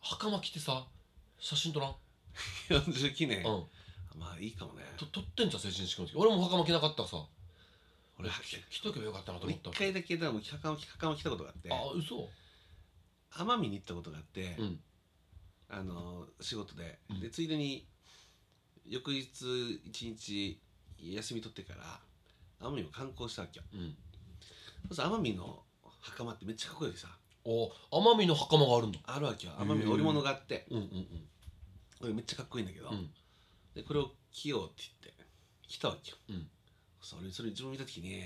[0.00, 0.86] 袴着てさ
[1.38, 1.94] 写真撮らん？
[2.70, 3.64] 40記念、うん。
[4.18, 4.84] まあいいかもね。
[4.96, 7.26] と撮ってんじゃん成人式の時俺も袴着なかったらさ。
[8.18, 11.72] 俺着着とけばよかったなと俺思った一回だけでも袴袴来たことがあって。
[11.72, 12.28] あ嘘？
[13.32, 14.80] 奄美に行ったことがあって、うん。
[15.68, 17.20] あの仕事で,、うん。
[17.20, 17.86] でついでに
[18.86, 20.60] 翌日一日
[21.00, 22.00] 休み取ってから
[22.60, 23.64] 奄美を観光したわけよ。
[23.72, 23.96] うん。
[24.88, 25.62] そうすると奄美の
[26.10, 27.08] 袴ってめっちゃかっこいいさ。
[27.44, 29.54] お奄美の袴があるんだあるわけよ。
[29.58, 30.66] 奄美の織物があって。
[30.70, 31.28] うんうん
[32.00, 33.10] これめっちゃかっこいいんだけど、うん。
[33.74, 35.24] でこれを着ようって言って
[35.66, 36.46] 着たわけよ、うん。
[37.00, 38.20] それそれ自分見た時に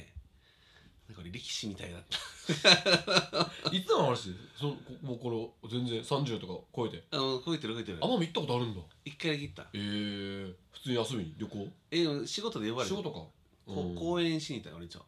[1.09, 3.71] なんか俺力士みたいだった。
[3.75, 4.35] いつの話？
[4.59, 7.05] そのこもうこれ全然30とか超えて。
[7.13, 7.99] あの超えてる超えてる。
[7.99, 8.81] 奄美行ったことあるんだ。
[9.05, 9.67] 一回だけ行った。
[9.73, 9.79] え。
[9.79, 11.35] ー、普通に遊びに？
[11.39, 11.69] 旅行？
[11.91, 13.19] えー仕事で呼ばれて仕事か。
[13.21, 13.33] こ
[13.67, 13.95] うん。
[13.95, 15.07] 公演しに行ったよ俺一応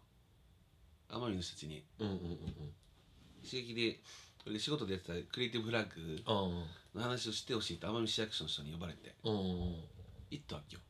[1.10, 1.84] 奄美の人たちに。
[1.98, 2.38] うんうんうんうん。
[3.44, 4.00] 刺激で
[4.46, 6.32] 俺仕事でやってたクリエイティブフラッグあ
[6.94, 9.14] の話をしてほしいって奄美市役所の人に呼ばれて。
[9.24, 9.44] あうんうん。
[10.30, 10.82] 行ったわけよ。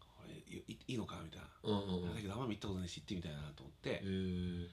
[0.00, 2.14] これいいいいのかみたいな、うんうんうん。
[2.14, 4.00] だけど奄美行ったことないし行ってみたいなと思って。
[4.02, 4.06] え。
[4.06, 4.68] ー、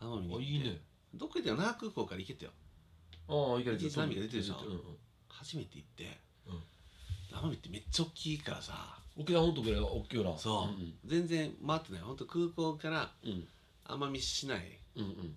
[0.00, 0.46] 奄美に行って。
[0.46, 0.80] あいいね。
[1.14, 2.52] どっか行ったよ那覇空港から行けたよ。
[3.28, 4.56] ああいける一日波が出てるでしょ。
[4.64, 4.80] うんうん
[5.28, 6.18] 初めて行って、
[6.48, 7.38] うん。
[7.38, 8.98] 奄美ってめっちゃ大きいからさ。
[9.16, 10.36] 沖縄本島ぐらい大きいよな。
[10.36, 10.94] そう、ん。
[11.04, 12.02] 全然回ってない。
[12.02, 13.46] 本当空港からうん
[13.88, 15.36] 奄美市内うんうんうん。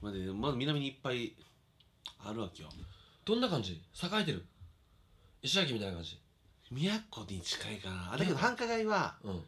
[0.00, 1.34] までまだ南にいっぱい
[2.18, 2.68] あるわけよ。
[3.24, 3.72] どんな感じ？
[3.72, 4.44] 栄えてる？
[5.42, 6.18] 石垣みたいな感じ？
[6.70, 8.12] 宮古に近いかな。
[8.12, 9.42] あだけど繁華街はうん。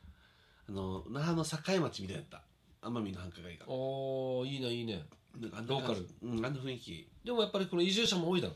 [0.68, 2.42] あの那覇の境町みたいだった。
[2.88, 3.64] 奄美の繁華街が。
[3.68, 5.04] おーいいねいいね。
[5.40, 6.08] なんかあんなローカル。
[6.22, 7.08] うんあんな雰囲気。
[7.24, 8.54] でもやっぱりこの移住者も多いだろ。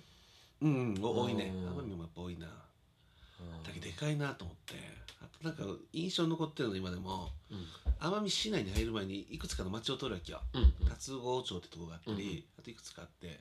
[0.63, 1.53] うん、うん、お多いね。
[1.55, 1.79] うん。
[1.81, 2.47] 奄美もやっぱ多いな。
[2.47, 4.75] だけどでかいなと思って。
[5.23, 7.31] あとなんか印象に残ってるの今でも。
[7.51, 7.59] うん
[8.01, 10.41] 奄美市内に入る前にいくつかの町を通るわけよ。
[10.55, 13.41] うん龍郷町ってとこがあったり、うんあといくつかあって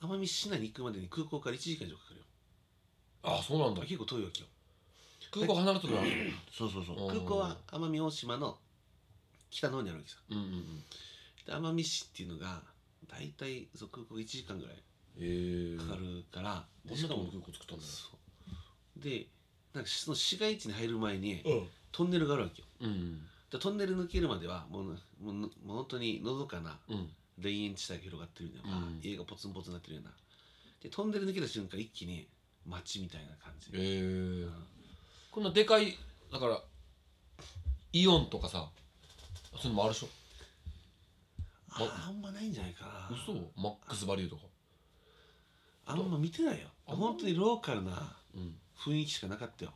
[0.00, 2.24] 奄美市内に行くまでに空港から1時間以上かかるよ。
[3.22, 3.82] あそうなんだ。
[3.82, 4.46] 結構遠いわけよ。
[5.30, 6.00] 空港離れてるな
[6.52, 6.96] そうそうそう。
[6.96, 7.08] うん。
[7.08, 8.58] 空港は奄美大島の
[9.50, 10.18] 北の方にあるわけさ。
[10.28, 10.84] うんうんうん。
[11.46, 12.62] で奄美市っていうのが
[13.08, 14.76] 大体そう空港が1時間ぐらい
[15.78, 17.92] かかるから、こんなところで空港作ったんだよ
[18.96, 19.26] で
[19.74, 21.68] なんかその市街地に入る前にうん。
[21.90, 22.68] トンネルがあるわけよ。
[22.80, 27.10] うんでトンネル抜けるまではもうもうもう本当にのどかなうん。
[27.42, 29.00] 田園地帯が広がってるような、うん。
[29.02, 30.10] 家がポツンポツンになってるような。
[30.82, 32.26] でトンネル抜けた瞬間一気に
[32.66, 34.46] 街みたいな感じ、へえ
[35.30, 35.96] こんなでかい
[36.32, 36.60] だから
[37.92, 38.68] イオンとかさ
[39.56, 40.08] そういうのもあるでしょ？
[41.70, 43.16] ああんまないんじゃないかな。
[43.16, 43.32] 嘘？
[43.56, 44.42] マックスバリューとか？
[45.86, 46.68] あんま見てないよ。
[46.86, 47.06] あんま？
[47.08, 48.54] 本当にローカルなうん。
[48.78, 49.72] 雰囲気しかなかったよ。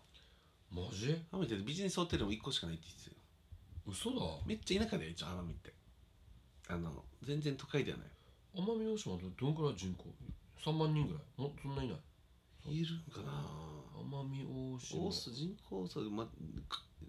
[0.71, 1.21] マジ？
[1.33, 3.16] 奄美ってビジネスホテルも1個しかないって言ってたよ
[3.87, 4.21] 嘘だ。
[4.47, 5.73] めっちゃ田舎だよ一応奄美って。
[6.69, 8.07] あの全然都会ではない。
[8.57, 9.75] 奄美大島ってどんくらい？
[9.77, 10.07] 人口
[10.65, 11.41] ？3万人ぐらい？
[11.41, 12.81] もそんないない？
[12.81, 13.33] いるんかな。
[13.95, 15.03] 奄美大島。
[15.05, 16.31] 大須人口そう、ま、く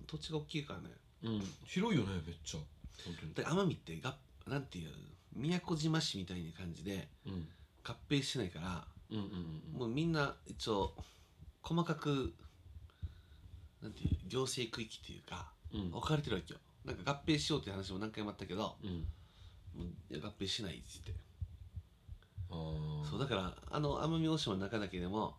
[0.05, 0.89] 土地が大きいからね。
[1.23, 1.43] うん。
[1.65, 2.59] 広いよねめっちゃ。
[3.03, 3.33] 本当に。
[3.33, 4.15] で奄美ってが
[4.45, 4.91] なんていう
[5.35, 7.47] 宮古島市みたいな感じでうん。
[7.83, 9.23] 合併してないからうんうん
[9.73, 9.79] うん。
[9.79, 10.93] もうみんな一応
[11.63, 12.33] 細かく
[13.81, 15.89] なんていう行政区域っていうかうん。
[15.93, 18.89] 置かれてるわけよなんか合併しようって話も何回もあったけどうん。
[19.75, 21.23] もういや合併しないって言って。
[22.49, 23.05] あー。
[23.05, 25.35] そうだからあの奄美大島の中だけでも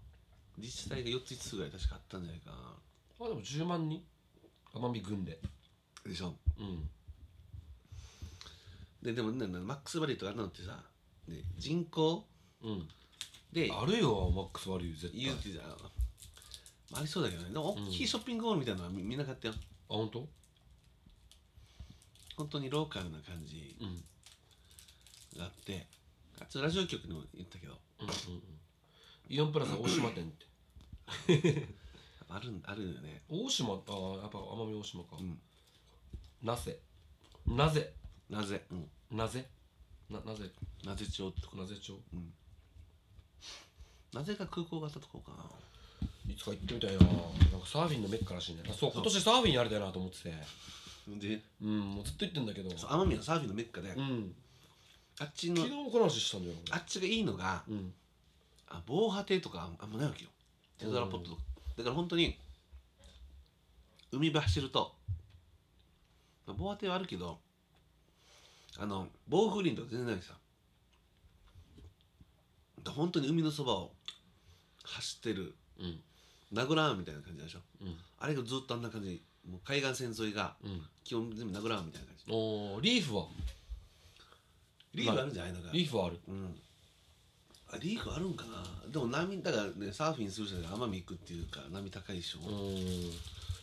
[0.59, 2.51] 自治体が4つ5つぐらい確かあったんじゃないか
[3.21, 4.03] あでも10万人？
[4.75, 5.39] 奄美軍で。
[6.05, 6.35] なでしょ？
[6.59, 6.89] うん。
[9.03, 10.85] ででもねマックスバリューとかあんなのってさ、
[11.29, 12.27] ね、人口
[12.63, 12.89] うん。
[13.53, 15.21] であるよマックスバリュー絶対。
[15.23, 15.65] 言うってじゃん。
[16.99, 17.51] ありそうだけどね。
[17.53, 19.55] でも大きいショッピングモールみたいなのはみみんな買ったよ。
[19.91, 20.29] あ本当？
[22.39, 24.05] 本当にローカルな感じうん
[25.39, 25.87] があって
[26.41, 27.75] あちょっとラジオ局にも言ったけど。
[28.01, 28.13] うんうん。
[28.13, 28.43] うん
[29.31, 31.69] イオンプラザ大島店って。
[32.31, 33.23] あるんあるよね。
[33.29, 35.39] 大島あーやっぱ奄美大島か、うん。
[36.43, 36.81] なぜ？
[37.47, 37.93] なぜ？
[38.31, 39.47] なぜ、うん、なぜ？
[40.09, 40.51] ななぜ？
[40.83, 41.51] なぜ町と。
[41.51, 42.01] かなぜ町？
[42.15, 42.33] うん。
[44.15, 46.33] なぜか空港があったとこかな。
[46.33, 46.99] いつか行ってみたいな。
[47.01, 47.09] なん
[47.61, 48.63] かサーフィンのメッカらしいね。
[48.67, 48.93] あそう。
[48.95, 50.35] 今年サーフィンやりたいなと思ってて
[51.17, 52.71] でうんもうずっと言ってんだけど。
[52.77, 54.35] そう奄美はサーフィンのメッカで、うん。
[55.21, 56.57] あっちの昨日この話したんだよ。
[56.71, 57.93] あっちがいいのが、俺うん。
[58.69, 60.31] あ防波堤とかあんまないわけよ。
[60.79, 61.43] テトラポットとか。
[61.79, 62.37] だから本当に
[64.13, 64.93] 海辺走ると
[66.47, 67.39] まあ防波堤はあるけど
[68.79, 70.35] あの暴風林とか全然ないさ。
[72.79, 73.93] だから本当に海のそばを
[74.85, 76.01] 走ってるうん。
[76.51, 77.59] 名倉湾みたいな感じでしょ。
[77.83, 77.97] うん。
[78.19, 80.83] あれがずっとあんな感じもう海岸線沿いがうん。
[81.05, 82.25] 基本全部名倉湾みたいな感じ。
[82.29, 83.27] おーリーフは？
[84.95, 85.53] リーフあるんじゃない？
[85.53, 85.71] のか。
[85.73, 86.21] リーフはある。
[86.29, 86.55] うん。
[87.71, 88.93] あリーフあるんかな？
[88.93, 92.37] でも波だからねサーフィンする人が奄美行くっていうか波高いでし。
[92.37, 92.55] ょ、うん。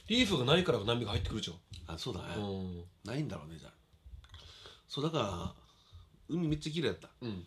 [0.07, 1.53] リーフがないから波が入ってくるじゃ
[1.93, 2.83] あそうだね、んうん。
[3.03, 3.71] ないんだろうねじゃあ。
[4.87, 5.53] そうだから
[6.29, 7.09] 海めっちゃ綺麗だった。
[7.21, 7.43] うん。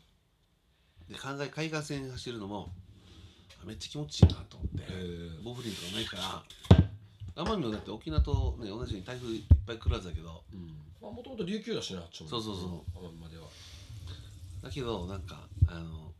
[1.08, 2.68] で海岸海岸線走るのも
[3.62, 4.82] あめっちゃ気持ちいいなと思って。
[4.82, 5.42] へー。
[5.42, 6.87] 暴風林とかないから
[7.38, 10.42] 奄美もだって沖縄とね同じように台風いっぱい来るはずだけど。
[10.52, 10.74] うん。
[11.00, 12.28] まあもともと琉球だしねあっちも。
[12.28, 12.98] そうそうそう。
[12.98, 13.44] 奄美までは。
[14.60, 16.12] だけどなんかあの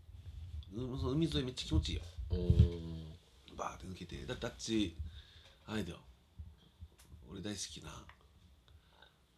[0.73, 2.03] うその海沿いめっちゃ気持ちいいよ。
[2.31, 3.57] うん。
[3.57, 4.25] バーって抜けて。
[4.27, 4.97] だってあっち
[5.67, 5.99] あれだよ。
[7.29, 7.91] 俺大好きな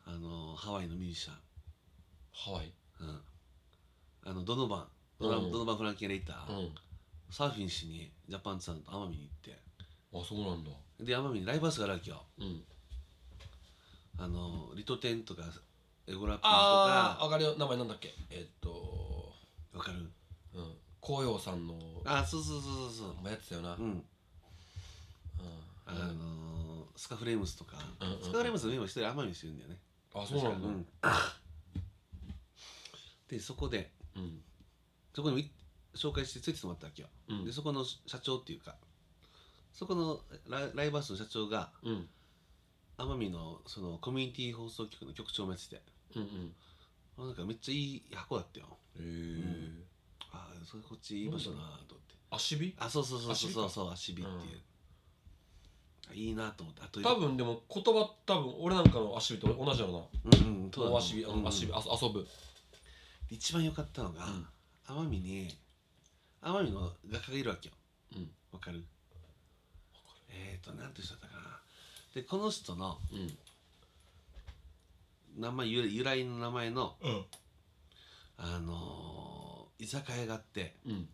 [0.04, 1.36] あのハワイのミュージシャン。
[2.32, 2.72] ハワイ？
[3.00, 3.20] うん、
[4.24, 4.86] あのドノバン。
[5.18, 5.52] ドノバン,、うん。
[5.52, 6.74] ドノバンフランケン・レイター、うん。
[7.30, 9.58] サーフィンしにジャパンツさんと奄美に行って。
[10.12, 10.70] あそうなんだ
[11.04, 12.22] で奄美にライブハウスがあるわけよ。
[12.38, 12.64] うん。
[14.18, 15.42] あのリトテンとか
[16.06, 16.48] エゴラピンとか。
[16.50, 17.54] ああ上がるよ。
[17.58, 18.14] 名前なんだっけ？
[18.30, 19.32] えっと
[19.72, 19.98] わかる。
[20.54, 20.76] うん。
[21.00, 21.74] 紅葉さんの。
[22.04, 23.76] あそうそうそうそうまあやってたよな。
[23.76, 24.04] そううん。
[25.86, 28.22] あのスカフレームスとか、うんうんうん。
[28.22, 29.78] スカフレームスのメンバー一人奄美にしてるんだよね。
[30.14, 30.68] あそうなんだ。
[30.68, 30.86] うん。
[33.28, 34.42] でそこでうん。
[35.14, 35.50] そこにもい
[35.94, 37.44] 紹介してついてもらったわけよ、うん。
[37.44, 38.76] でそこの社長っていうか
[39.72, 40.20] そこの
[40.74, 42.08] ライブハウスの社長がうん。
[42.98, 45.82] 奄美のそのコミュニティ放送局の局長もやってて。
[46.16, 46.54] うんうん。
[47.16, 48.66] あなんかめっちゃいい箱だったよ。
[48.96, 49.84] へえ
[50.32, 52.14] ああそれこっちいい場所だなと思って。
[52.30, 52.74] 足火？
[52.78, 53.50] あそうそうそうそう。
[53.52, 54.60] そう足そう足火っていう、
[56.10, 56.82] あいいなと思って。
[56.84, 59.98] あと多分でも言葉多分俺なんかの足火と同じやろな。
[60.24, 61.42] うんうんそうだ大足火あうん。
[61.42, 62.26] の足火あ遊ぶ。
[63.30, 64.46] 一番良かったのが、うん。
[65.04, 65.56] 奄美に
[66.42, 67.74] 奄美の画家がいるわけよ。
[68.16, 68.30] うん。
[68.52, 68.84] わかる？
[70.30, 71.60] えっ、ー、と何て人だったかな。
[72.14, 73.38] でこの人のうん。
[75.40, 77.24] 名前由由来の名前のうん。
[78.38, 81.08] あのー居酒屋があってうん。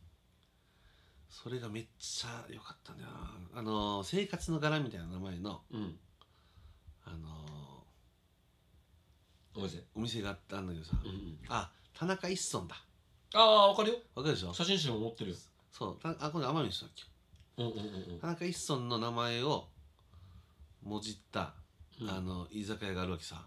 [1.28, 3.30] それがめっちゃ良かったんだよな。
[3.54, 5.98] あのー生活の柄みたいな名前のうん。
[7.04, 7.84] あの
[9.54, 9.76] お店。
[9.78, 11.38] ーお店があったんだけどさ、うんうん。
[11.48, 12.76] あ田中一村だ。
[13.34, 13.96] ああわかるよ。
[14.14, 14.52] わかるでしょ？
[14.54, 15.36] 写真集も持ってるよ
[15.72, 15.98] そう。
[16.02, 17.04] たあこれ奄美の人だっけ？
[17.58, 19.68] うんうんうん田中一村の名前を
[20.82, 21.54] もじった、
[22.00, 22.10] うん。
[22.10, 23.42] あの居酒屋があるわけさ。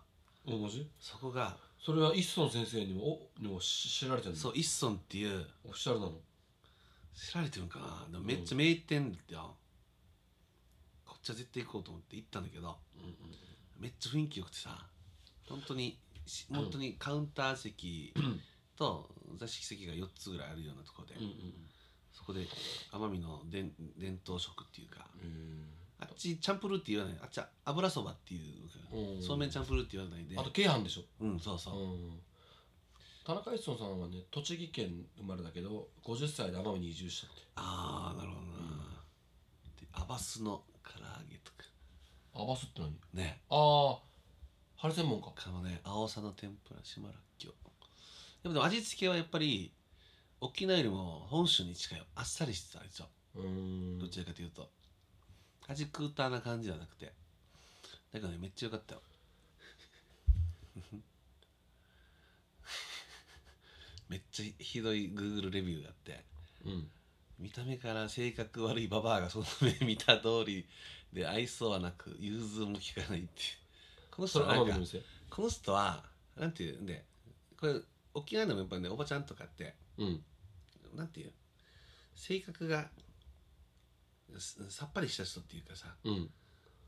[1.00, 4.40] そこがそれは一村先生にもおにもし知られてるの？
[4.40, 6.14] そう一村っていうオフィシャルなの？
[7.16, 8.08] 知られてるんかな。
[8.12, 9.56] でもめっちゃ名店だよ、
[11.06, 13.14] こっちは絶対行こうと思って行ったんだけどうんうん
[13.80, 14.88] めっちゃ雰囲気良くてさ
[15.48, 16.56] 本当にしうん。
[16.58, 18.14] 本当にカウンター席
[18.76, 21.30] と座敷席が4つぐらいあるようなところで、うんうん
[22.20, 22.46] そこで
[22.92, 25.66] 奄美の伝伝統食っていうかうん。
[26.02, 27.18] あっちチャンプルーって言わない？
[27.22, 29.24] あっちは油そばっていううん。
[29.24, 30.38] そうめんチャンプルーって言わないで。
[30.38, 31.04] あと京阪でしょ？
[31.22, 32.20] うんそうそう、うん。
[33.26, 37.42] 田中一村さんはね栃木県生まれだけど50歳で奄美に移住したって。
[37.56, 38.58] ああなるほどな、
[39.80, 41.64] でアバスの唐揚げとか。
[42.36, 42.92] アバスって何？
[43.14, 43.42] ね。
[43.50, 44.00] ああ
[44.78, 47.54] ハル専門かかのね青さの天ぷら島らっきょう。
[48.44, 49.74] でも味付けはやっぱり
[50.42, 54.00] 沖縄よりも本州に近いよあっさりしてたあいつはうーん。
[54.00, 54.70] どちらかというと。
[55.68, 57.12] 味クーターな感じじゃなくて。
[58.14, 59.02] だからねめっちゃ良かったよ。
[64.10, 66.24] めっちゃひどい Google レビューがあって。
[66.66, 66.90] うん。
[67.38, 70.68] 見た目から性格悪いババアがその目見た通り
[71.14, 73.60] で愛想はなく融通も利かないっていう。
[74.12, 74.56] この人は
[75.30, 76.04] この人は
[76.36, 77.06] なんていうんで
[77.58, 77.80] これ
[78.14, 80.24] 沖縄でもやっぱりねおばちゃんとかってうん。
[80.96, 81.32] なんていう
[82.16, 82.90] 性格が
[84.38, 86.30] すさっぱりした人っていうかさうん。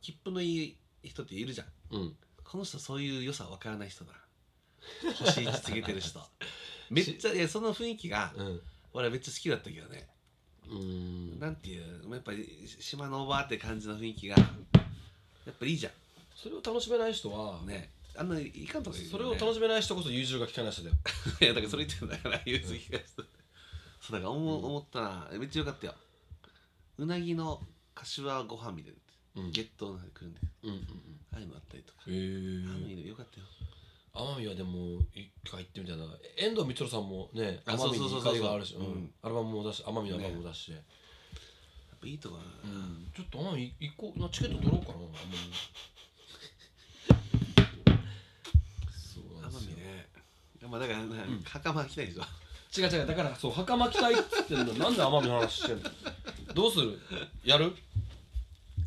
[0.01, 1.67] 切符のいい人っているじゃん。
[1.91, 2.15] うん。
[2.43, 4.13] この人そういう良さわからない人だ。
[5.19, 6.19] 星1つけてる人。
[6.89, 8.61] めっちゃいやその雰囲気がうん。
[8.93, 10.09] 俺はめっちゃ好きだったけどね。
[10.67, 11.39] うーん。
[11.39, 15.91] なんていうやっぱり島のおばあって感じの雰囲気がやっぱいいじゃ
[16.35, 20.95] それを楽しめない人はんねあんないかんとか言うそれを楽しめない人こそ優柔が利かない人だよ。
[21.41, 23.29] いやだからそれ言ってんだから融通聞かせて
[24.01, 25.29] そうだから思,、うん思ったな。
[25.33, 25.95] めっちゃよかったよ。
[26.97, 27.61] うなぎの
[27.95, 28.93] 柏ご飯みたい
[29.35, 29.51] な、うん。
[29.51, 30.85] ゲットが来るんでうんうんうん。
[31.33, 32.13] ああいうのあったりとか、へえ。
[32.13, 33.45] ああいうのよかったよ。
[34.13, 36.03] 奄美はでも一回行ってみたいな。
[36.35, 38.33] 遠藤光郎さんもねあ奄美にそうそうそう。
[38.33, 38.85] そうゆかりがあるし、ううん。
[39.03, 40.81] ん、アルバムも出し奄美のアルバムも出して、やっ
[42.01, 45.37] ぱいいとこだな、うん、ちょっと奄美行こうなチケット取ろうかな奄美
[50.69, 52.23] まあだからな、袴着たいでしょ？
[52.77, 54.73] 違う違うだからそう袴着たいっつってんの。
[54.73, 55.83] なんで奄美の話してんの？
[56.53, 56.99] どうする？
[57.43, 57.73] やる？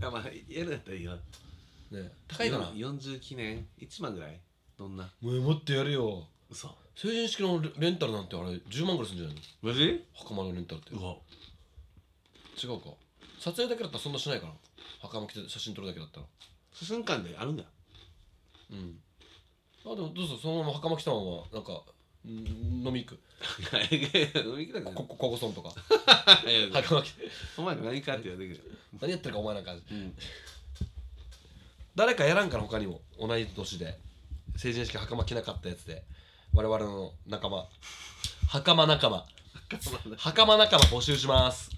[0.02, 1.12] あまあやるんだったらいいよ。
[1.90, 4.40] ね高いかな？40記念1万ぐらい？
[4.78, 5.10] どんな？
[5.20, 6.26] もうもっとやるよ。
[6.50, 6.68] 嘘。
[6.96, 9.42] 成人式のレレンタルなんてあれ10万ぐらいするんじゃないの？
[9.62, 10.04] マジ？
[10.14, 10.90] 袴のレンタルって。
[10.92, 11.16] うわ。
[12.62, 12.90] 違うか。
[13.40, 14.52] 撮影だけだったらそんなしないかな
[15.02, 16.26] 袴着て写真撮るだけだったら。
[16.72, 17.62] 写真館であるんだ。
[17.64, 17.68] よ
[18.72, 18.96] うん
[19.86, 21.82] あでもどうぞそのまま袴着たままなんか
[22.26, 22.28] ん
[22.86, 23.20] 飲み行く？
[24.44, 24.94] 飲み行きたくない。
[24.94, 25.68] ここここそんとか。
[26.72, 27.28] 袴着て。
[27.58, 29.72] お前ら何かって言われてくる何やってるかお前なんか。
[29.74, 30.16] うん。
[31.94, 33.00] 誰かやらんから他にも。
[33.18, 33.98] 同い年で。
[34.56, 36.04] 成人式袴着なかったやつで。
[36.54, 37.68] 我々の仲間。
[38.48, 39.26] 袴仲間。
[40.16, 40.84] 袴仲間。
[40.86, 41.70] 募集します。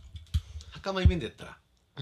[0.71, 1.51] 袴イベントやったら。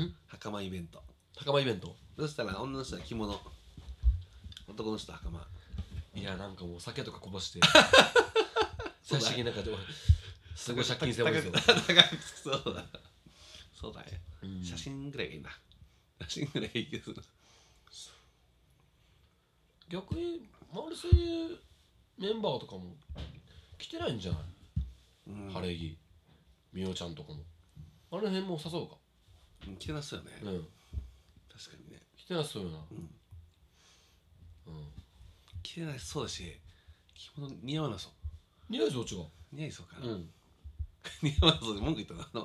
[0.03, 0.15] ん？
[0.29, 1.03] 袴イベント。
[1.37, 1.97] 袴イベント？
[2.19, 3.41] そしたら女の人は着物。
[4.69, 5.47] 男の人は袴
[6.15, 7.61] いやなんかもう酒とかこぼして。
[9.03, 9.79] 最終的になんかで俺
[10.57, 11.53] すごい借金背負いそう。
[11.53, 12.87] 高くそうだ。
[13.75, 14.65] そうだね、うん。
[14.65, 15.51] 写真ぐらいがいいな。
[16.23, 17.12] 写真ぐらいいいけど
[19.91, 21.59] 逆に周りそういう
[22.19, 22.97] メンバーとかも
[23.77, 24.41] 来てないんじゃない、
[25.29, 25.51] うん。
[25.53, 25.99] 晴れ着。
[26.73, 27.41] みおちゃんとかも。
[28.11, 28.97] あの辺も誘うか。
[29.67, 30.69] うん着てなそうよね、うん。
[31.53, 32.01] 確かにね。
[32.17, 32.79] 来てなそうよな。
[32.91, 33.11] うん、
[35.65, 36.61] 着てなそうだし
[37.15, 38.12] 着物似合わなそう。
[38.71, 40.31] 似合うぞ違う似合いそうかな、うん。
[41.23, 42.45] 似合わなそうで文句言ったな。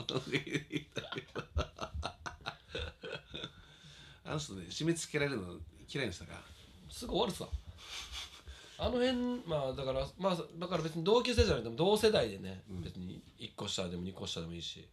[4.26, 5.60] あの人ね締め付けられるの
[5.92, 6.38] 嫌いな人だか。
[6.38, 6.44] ら
[6.90, 7.48] すぐ終わるさ。
[8.78, 9.14] あの辺
[9.46, 12.82] まあだからまあだから別に同級生じゃなくても同世代でね、うん。
[12.82, 14.88] 別に1個下でも2個下でもいいし、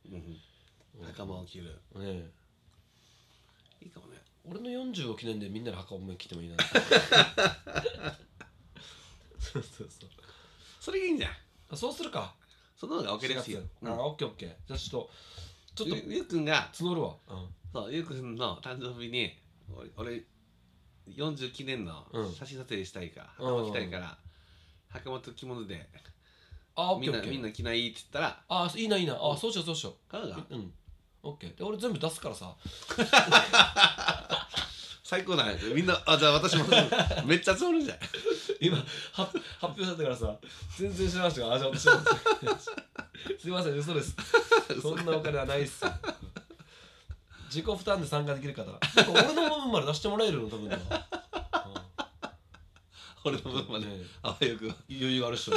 [1.01, 1.67] 袴を着る。
[1.67, 2.31] ねえ
[3.83, 4.06] いいかも。
[4.06, 4.06] ね
[4.49, 6.57] 俺の40を記念でみんなで袴着てもいいな。
[9.39, 10.11] そうそうそう。
[10.81, 11.31] それがいいんじゃん。
[11.73, 12.35] あそうするか。
[12.77, 14.49] その方が分かりやすいよ、あオッケーオッケー。
[14.67, 15.11] じゃあちょっと
[15.87, 19.35] ちょっとゆゆうくんが募るわ、うん、そうゆうくんの誕生日に
[19.75, 20.25] 俺俺
[21.09, 22.33] 40記念のうん。
[22.35, 23.57] 写真撮影したいから、うん。
[23.65, 24.19] 袴着たいから
[24.91, 25.89] 袴と着物で
[26.77, 29.15] あみんなみんな着ないって言ったらあいいないいな。
[29.15, 30.73] あそうしようそうしよ買うがううん。
[31.23, 31.55] オッケー。
[31.57, 32.55] で俺全部出すからさ
[35.07, 36.65] 最高だねみんなあじゃあ私も
[37.27, 37.99] めっちゃ集まるじゃん。
[38.61, 40.37] 今は発表しちゃったからさ
[40.77, 41.93] 全然知らなかったからあじゃあ私も。
[43.39, 44.17] すいません嘘です。
[44.83, 45.85] そんなお金はないっす。
[47.45, 48.65] 自己負担で参加できる方。
[49.09, 50.71] 俺の部分まで出してもらえるの多分。
[50.71, 50.77] な、
[53.23, 55.53] 俺の分までねあわよく余裕がある人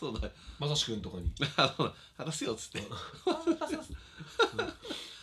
[0.00, 0.26] そうだ
[0.58, 1.30] まさしくんとかに。
[2.16, 2.82] 話せよっつって。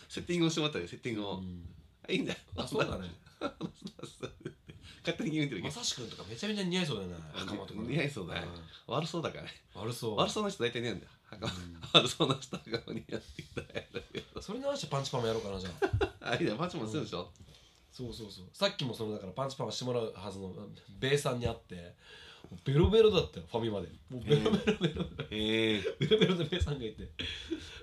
[0.08, 1.68] セッティングをしてもらったよセッティングを、うん。
[2.08, 2.38] いいんだよ。
[2.56, 3.21] あそうだね
[5.04, 5.62] 勝手に決めてるけど。
[5.64, 8.46] まさしくんとかめちゃめちゃ似合いそうだよね袴とか似合いそうだね。
[8.86, 9.42] 悪そうだから。
[9.44, 10.16] ねうん悪そう。
[10.16, 11.10] 悪そうな人大体似合うんだよ。
[11.24, 11.52] 袴。
[11.94, 13.66] 悪そうな人袴似合ってきただ
[14.12, 14.40] けど。
[14.42, 16.14] それに合わせてパンチパンもやろうかなじゃあ。
[16.32, 17.32] あいいねパチもするでしょ。
[17.90, 18.46] そうそうそう。
[18.52, 20.54] さっきもそのだからパンチパンしてもらうはずの
[21.00, 21.94] ベイさんに会って
[22.50, 23.88] もうベロベロだったよファミマで。
[24.08, 27.08] もうベロベロベロへえ ベロベロでベイさんがいて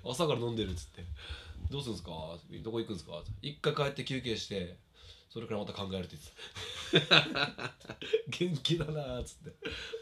[0.05, 1.03] 朝から飲んでるっつって。
[1.70, 2.12] どうするんですか？
[2.64, 3.22] どこ行くんですか？
[3.41, 4.78] 一回帰って休憩して
[5.30, 6.17] それからまた考えるって
[6.91, 7.23] 言ってた
[8.30, 9.55] 元気だなーっつって。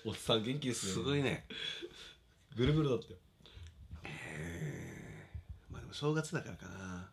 [0.06, 1.46] おっさん元気ですねすごいね。
[2.58, 3.20] ベロベロだったよ。
[5.70, 7.10] まあでも正月だからかな。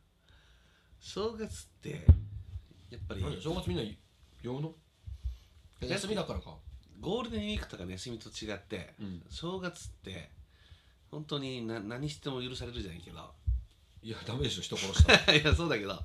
[1.00, 2.06] 正月って
[2.90, 3.84] やっぱり何正月みんな
[4.42, 4.72] 用の？
[5.80, 6.56] 休みだからか。
[7.00, 9.22] ゴールデンウィークとか休みと違って、うん。
[9.28, 10.30] 正月って
[11.10, 13.34] 本当にな何しても許されるじゃないけど
[14.04, 15.92] いやダメでしょ人殺したら いやそうだけど。
[15.94, 15.96] い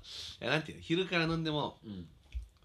[0.45, 2.07] やなんていうの昼から飲んでもうん。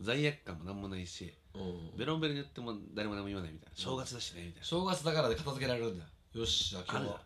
[0.00, 1.96] 罪悪感もなんもないしうん。
[1.98, 3.76] ベロンベロンに言っても誰も何も言わないみたいな。
[3.76, 4.66] 正月だしねみたいな。
[4.66, 6.10] 正月だからで片付けられるんだよ。
[6.34, 7.22] よしじゃあ今日あは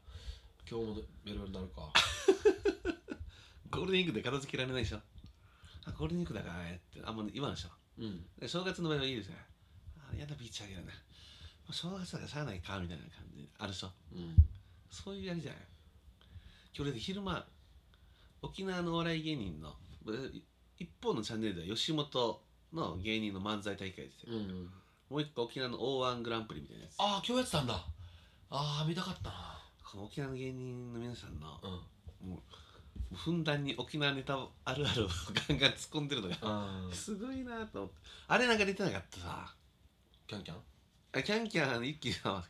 [0.70, 1.92] 今日もベロベロになるか。
[3.70, 5.02] ゴールデンウィークで片付けられないでしょ。
[5.84, 7.68] あゴールデンウィークだからねってあんま言わんでしょ。
[7.98, 8.26] うん。
[8.38, 9.36] で正月の場合はいいですね
[10.10, 10.92] あやだビーチあげるな。
[10.92, 10.98] も
[11.68, 13.92] う正月だからしゃあないかみたいな感じあるでしょ。
[14.12, 14.36] うん。
[14.90, 15.62] そういうやりじゃない。
[16.74, 17.46] 今日で昼間
[18.42, 19.74] 沖縄のお笑い芸人の
[20.08, 20.40] え
[20.78, 22.40] 一方のチャンネルでは吉本
[22.72, 24.70] の芸人の漫才大会ですよ、うん
[25.10, 26.94] もう一個沖縄の O−1 グランプリみたいなやつ。
[26.98, 27.74] ああ今日やってたんだ。
[28.50, 29.58] ああ見たかったな。
[29.82, 31.58] この沖縄の芸人の皆さんの、
[32.22, 32.28] うん。
[32.28, 32.42] も
[33.10, 34.34] うふんだんに沖縄ネタ
[34.66, 35.08] あるあるを
[35.48, 37.96] ガンガン突っ込んでるのがあすごいなと思って。
[38.26, 39.54] あれなんか出てなかったさ。
[40.26, 40.62] キャンキャン？
[41.12, 42.44] あキャンキャン一気は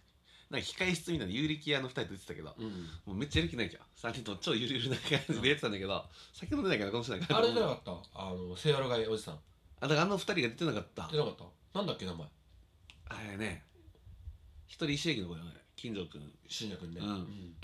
[0.51, 2.67] なんか控え室みたいな有力屋の二人と出てたけど、うん
[3.05, 4.11] もうめっちゃやる気ないじゃん。
[4.11, 7.93] 3人とも超ゆるゆるな感じでやってたんだけど酒飲んでないからこの人なんかあれ出なかった？
[8.15, 9.35] あのセイアロガイおじさん。
[9.81, 11.09] あだからあの二人が出てなかった。
[11.13, 11.45] 出なかった？
[11.79, 12.27] なんだっけ名前？
[13.11, 13.63] あれね
[14.67, 15.53] 一人石焼の子よね。
[15.77, 16.23] 金城君。
[16.49, 17.01] 新也君ね。
[17.01, 17.55] うん。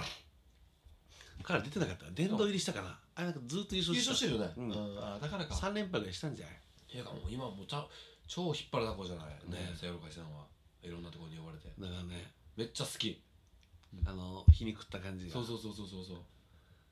[1.42, 2.10] から出てなかった。
[2.10, 2.98] 殿堂入りしたかな。
[3.16, 4.12] あれなんかずっと優勝優してた。
[4.12, 4.52] 勝してるよね。
[4.56, 4.98] うん。
[5.02, 5.54] あだからか。
[5.54, 6.56] 3連覇ぐらいしたんじゃない？
[6.94, 7.84] いやもう今もうちゃ
[8.28, 9.26] 超引っ張るだこじゃない。
[9.48, 9.74] ねね。
[9.74, 10.44] セイアロガイさんは。
[10.82, 11.68] いろんなところに呼ばれて。
[11.68, 13.20] だからねめっちゃ好き。
[14.06, 15.32] あの皮肉った感じが。
[15.32, 16.04] そうそうそうそうそう。
[16.04, 16.16] そう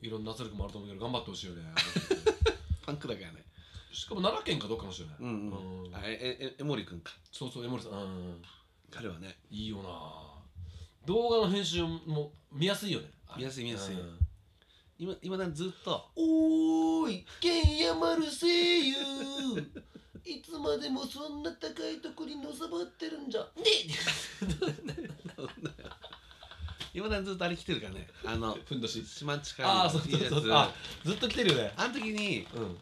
[0.00, 1.62] いろんな圧力もあると思うけど頑張ってほしいよね。
[2.84, 3.44] パンクだからね。
[3.92, 5.94] しかも奈良県かどっかの人ねうんうん、うん。
[5.94, 7.12] あえええ江森君か。
[7.30, 7.92] そうそう江森さん。
[7.92, 8.42] うん
[8.90, 9.38] 彼はね。
[9.50, 10.42] いいよな。
[11.06, 13.10] 動画の編集も見やすいよね。
[13.36, 13.94] 見やすい見やすい。
[13.94, 14.18] うん。
[14.98, 16.10] 今今だにずっと。
[16.14, 18.94] おーい剣山る声優。
[20.24, 23.40] いつまでもそんな高いとこにのさばってるんじゃ。
[23.40, 23.62] ね
[26.94, 28.08] 今だにずっとあれ来てるからね。
[28.24, 29.04] あのふんどし。
[29.06, 30.72] 島近ああそうそうそう。
[31.04, 31.72] ずっと来てるよね。
[31.76, 32.78] あの時にうん。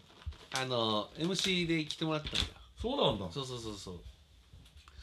[0.52, 2.46] あの MC で来てもらったんだよ。
[2.80, 3.32] そうなんだ。
[3.32, 4.00] そうそうそうそう。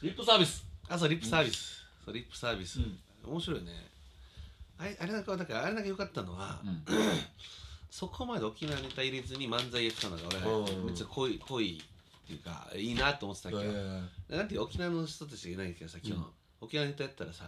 [0.02, 0.68] リップサービス。
[0.88, 2.80] あそうリップサービス、そうリップサービス、
[3.26, 3.90] 面白いね。
[4.78, 6.84] あれあれなんかだからあれだけ良かったのは、うん。
[7.90, 10.86] そこまで沖縄ネタ入れずに漫才やってたのが俺、うん。
[10.86, 16.26] めっちゃ濃い濃いっていうかいいなと思ってたけど、えなんていう沖縄の人たちがいないけどさ今日、うん
[16.60, 17.44] 沖縄ネタやったらさ、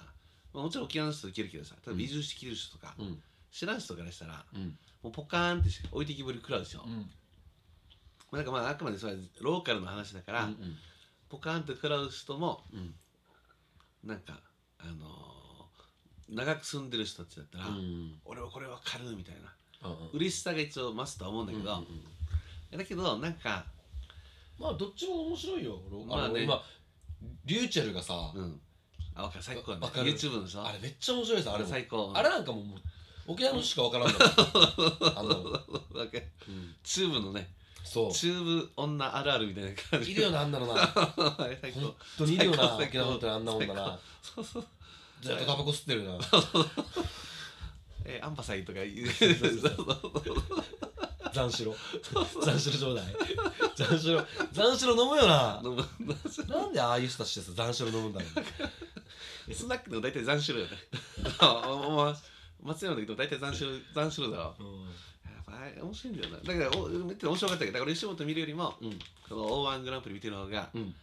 [0.53, 3.23] まあ、もちろん沖縄の人いけるけどさ例えば移住してきてる人とか、うん。
[3.51, 4.79] 知らん人からしたらうん。
[5.03, 7.11] もうポカーンって置いてきぼり食らうでしょ、まうん。
[8.33, 10.57] あなんかまああくまでそれはローカルの話だから、うん
[11.29, 12.95] ポカーンって食らう人もうん。
[14.05, 14.41] なんか
[14.79, 19.37] あのー長く住んでる人たちだったら、うん俺はこれわかるみたい
[19.83, 21.85] なうん嬉しさが一応増すとは思うんだけど、うんうん
[22.73, 22.79] うん。
[22.79, 23.65] だけどなんか
[24.59, 25.79] まあどっちも面白いよ。
[26.07, 26.49] まあね。
[27.45, 28.61] リューチェルがさうん
[29.15, 29.45] あ分かる。
[29.45, 29.85] 最高だね。
[29.85, 30.13] わかる。
[30.13, 30.65] YouTube のさ。
[30.67, 31.71] あれめっちゃ面白いですあれも。
[31.71, 32.13] 最高。
[32.15, 32.65] あれなんかもう
[33.27, 34.19] 沖縄の人しかわからんの
[35.53, 36.29] わかる。
[36.49, 36.75] うん。
[36.83, 37.53] チューブのね
[37.85, 38.13] そう。
[38.13, 40.13] チューブ女あるあるみたいな感じ。
[40.13, 40.75] いるよなあんなのな。
[40.83, 44.67] あ れ最本高当にいるよな最高沖縄本当にあんな女なそうそう
[45.23, 46.19] ずっとタバコ吸ってるな。
[48.05, 50.45] えーアンパサイとか言うそうそう
[51.35, 51.75] 残しろ
[52.13, 53.07] 残しろちょうだい。
[53.77, 55.61] 残しろ残しろ飲むよな。
[55.65, 55.85] 飲む。
[56.49, 58.27] なんでああいう人たちってさ残しろ飲むんだろ
[59.49, 59.55] う。
[59.55, 60.79] スナックでも大体残種類よね。
[61.39, 62.15] あ お前
[62.63, 64.57] 松山の時でも大体残種類残種類だろ。
[65.25, 66.39] やっぱあれ面白いんだよな。
[66.39, 68.99] だからお見て面白かったけどだから俺吉本見るよりもうん。
[69.29, 70.95] この O−1 グランプリ見てる方がうん。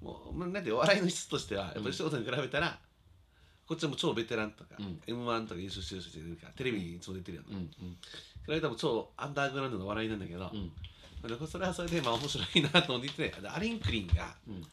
[0.00, 2.78] もうまあなんてお笑いの質としてはやっぱり吉本に比べたら
[3.66, 5.02] こっちはもう超ベテランとか、うん。
[5.06, 10.72] m 1とか優勝してる人いるからテレビにいつも出てるよね、うん比べたらもう超アンダーグラウンドの笑いなんだけど、うん。
[11.20, 14.64] それはそれでまあ面白いなと思ってててアリンクリンがうん。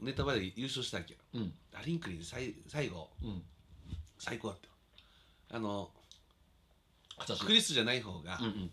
[0.00, 1.20] ネタバレで優勝したわけよ。
[1.34, 1.52] うん。
[1.74, 3.42] アリンクリン最最後うん。
[4.18, 4.72] 最高だったよ。
[5.52, 5.90] あの
[7.18, 8.70] 私クリスじゃない方がうんうん。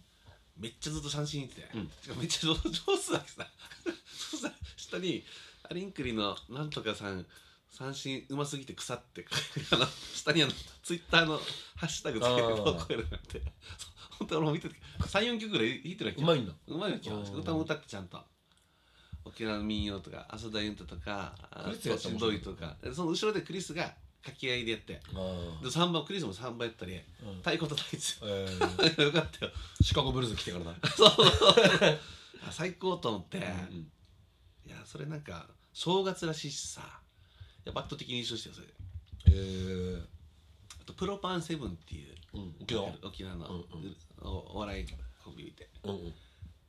[0.58, 1.90] めっちゃずっと三振いってて、うん。
[2.18, 3.48] めっちゃ上上手だけさ
[4.32, 4.38] そ
[4.76, 5.24] 下に
[5.70, 7.26] アリンクリのなんとかさん
[7.70, 9.26] 三振うますぎて腐って
[9.72, 9.86] あの
[10.16, 10.52] 下にあの
[10.84, 11.38] ツイッターの
[11.76, 12.56] ハッシュタグつけてあー。
[12.56, 13.42] どうこうやるなんて
[14.20, 16.22] そう本当俺も見てて34曲ぐらい弾いてるわけ？
[16.22, 16.54] うまいんだ。
[16.68, 18.20] うまいわけようん歌も歌ってちゃんと。
[19.26, 22.76] 沖縄の民謡とか浅田ユンタとかクリスやったしんどいとか。
[22.94, 23.84] その後ろでクリスが
[24.22, 24.94] 掛け合いでやって。
[24.94, 25.00] で
[25.68, 26.98] 3番クリスも3番やったりう
[27.32, 27.36] ん。
[27.38, 28.06] 太鼓叩いて。
[28.24, 29.02] えー。
[29.04, 29.52] よかったよ。
[29.82, 30.72] シカゴブルーズ来てからな
[32.48, 33.42] あ最高と思って、う
[33.74, 33.92] ん
[34.66, 37.02] いやそれなんか正月らしいしさ。
[37.66, 38.68] やっぱ圧倒的に優勝してよそれ。
[38.68, 38.74] で
[39.28, 40.02] えー。
[40.82, 42.16] あとプロパンセブンっていう。
[42.34, 42.92] うん沖縄。
[43.04, 43.48] 沖縄の。
[43.48, 44.86] うんうんおお笑い
[45.24, 45.70] コンビ見て。
[45.84, 46.14] うんうん。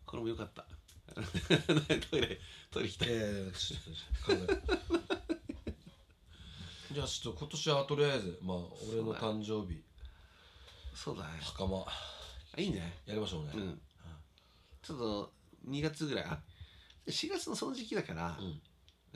[0.06, 0.66] これもよかった。
[2.10, 2.40] トイレ
[2.70, 3.08] トイレ行きたい。
[3.10, 4.54] えー、ちょっと考
[6.90, 8.56] えじゃあちょっと今年はとりあえずまあ
[8.92, 9.82] 俺の誕生日。
[10.94, 11.38] そうだね。
[11.40, 11.84] 袴。
[11.86, 13.00] あいいね。
[13.06, 13.52] やりましょうね。
[13.54, 13.80] うん。
[14.82, 15.32] ちょっと
[15.68, 16.24] 2月ぐらい。
[16.24, 16.42] あ
[17.06, 18.60] 4月のその時期だから、うん。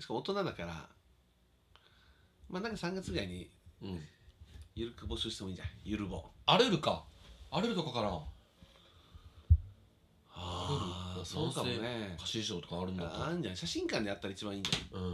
[0.01, 0.89] しかも大人だから
[2.49, 3.51] まあなんか3月ぐらいに
[3.83, 4.09] うん。
[4.77, 5.75] ゆるく募集してもいいんじゃない？
[5.85, 6.25] ゆるぼ。
[6.47, 7.05] アレルか
[7.57, 8.09] アレルとかかな
[10.37, 12.17] ああそうかもね。
[12.19, 15.11] 貸し衣装とかあるんだああんじゃん写真館でやったら一番いいんじゃんうん。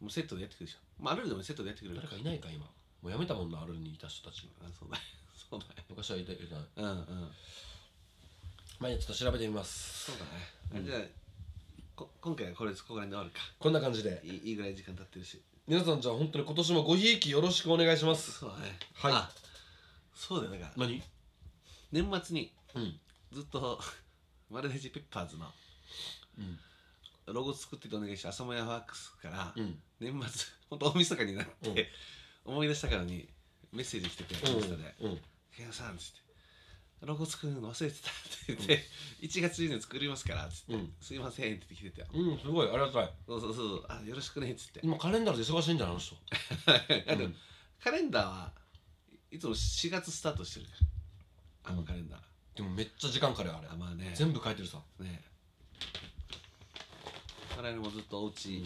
[0.00, 0.78] もうセットでやってくるでしょ。
[1.00, 1.96] まああるでもセットでやってくれる。
[1.96, 2.64] 誰かいないか今。
[2.64, 4.48] もうやめたもんなアレルにいた人たち。
[4.62, 4.96] あそうだ
[5.34, 6.56] そうだ昔はいたいた。
[6.82, 7.28] うんうん。
[8.78, 10.12] まあちょっと調べてみます。
[10.12, 10.24] そうだ
[10.78, 11.00] ね、あじゃあ
[11.96, 13.40] こ今回はこれここら辺で終わるか。
[13.58, 14.20] こんな感じで。
[14.24, 15.42] いいいいぐらい時間経ってるし。
[15.66, 18.30] 皆さんじゃあ本当に今年もごひいきよろしくお願いします。
[18.30, 18.78] そうだね。
[18.94, 19.12] はい。
[19.12, 19.30] あ
[20.14, 20.52] そうだよ。
[20.52, 21.02] だから何？
[21.92, 23.00] 年末にうん。
[23.32, 23.80] ずっと
[24.50, 25.52] マルデジペッパーズの
[26.38, 26.58] うん。
[27.26, 29.82] ロゴ作っててお願いして朝もやワークスからうん。
[30.00, 31.90] 年末 本当大晦日になって
[32.44, 33.28] 思い出したからに
[33.72, 35.20] メッセージ来ててインスタでうん
[35.54, 36.20] 「ケンさん」っつって
[37.06, 38.12] 「ロゴ作るの忘れてた」っ
[38.46, 38.84] て言って
[39.22, 42.08] 「1月中に作りますから」っつってうん「すいません」って言って来てたよ。
[42.12, 42.68] うんすごい。
[42.68, 43.14] ありがたい。
[43.26, 44.80] そうそうそうあよろしくねっつって。
[44.82, 46.16] 今カレンダーで忙しいんじゃないあの人。
[47.80, 48.52] カレンダーは
[49.30, 50.66] いつも4月スタートしてる
[51.64, 52.20] あのカレンダー。
[52.56, 53.68] でもめっちゃ時間かかるよあれ。
[53.70, 54.12] あまあね。
[54.14, 54.78] 全部書いてるさ。
[54.98, 55.22] ね。
[57.56, 58.64] 我々もずっとおうち、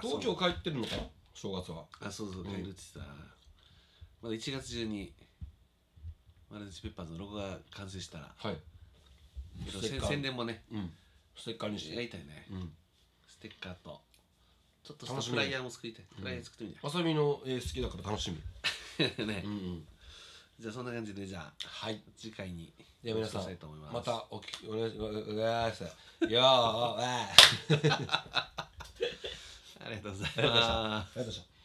[0.00, 1.02] 東京帰ってるのかな？
[1.34, 1.84] 正月は。
[2.00, 2.50] あそうそううん。
[2.50, 3.00] 帰るって言ってた、
[4.22, 5.12] まだ1月中に
[6.50, 8.32] マルチペッパーズのロゴが完成したら。
[8.36, 8.56] はい。
[9.64, 10.08] けどステッカー。
[10.10, 10.62] 宣伝もね。
[10.70, 10.90] うん。
[11.36, 11.96] ステッカーにして。
[11.96, 12.72] やりたいね、うん。
[13.28, 14.00] ステッカーと。
[14.84, 15.22] ちょっとしたみ。
[15.22, 16.04] フライヤーも作りたい。
[16.18, 18.36] フライヤー作ってみたわさびの絵好きだから楽しみ。
[18.36, 18.40] い、
[19.26, 19.42] ね。
[19.44, 19.86] うんうん
[20.58, 22.00] じゃあそんな感じでじゃあはい。
[22.16, 22.72] 次回に
[23.04, 23.42] では皆さん
[23.92, 25.12] またお聞きお願いしま
[25.72, 25.82] す。
[26.32, 26.96] よー
[29.84, 30.42] ありがとうございました。
[30.42, 31.55] ありがとうございました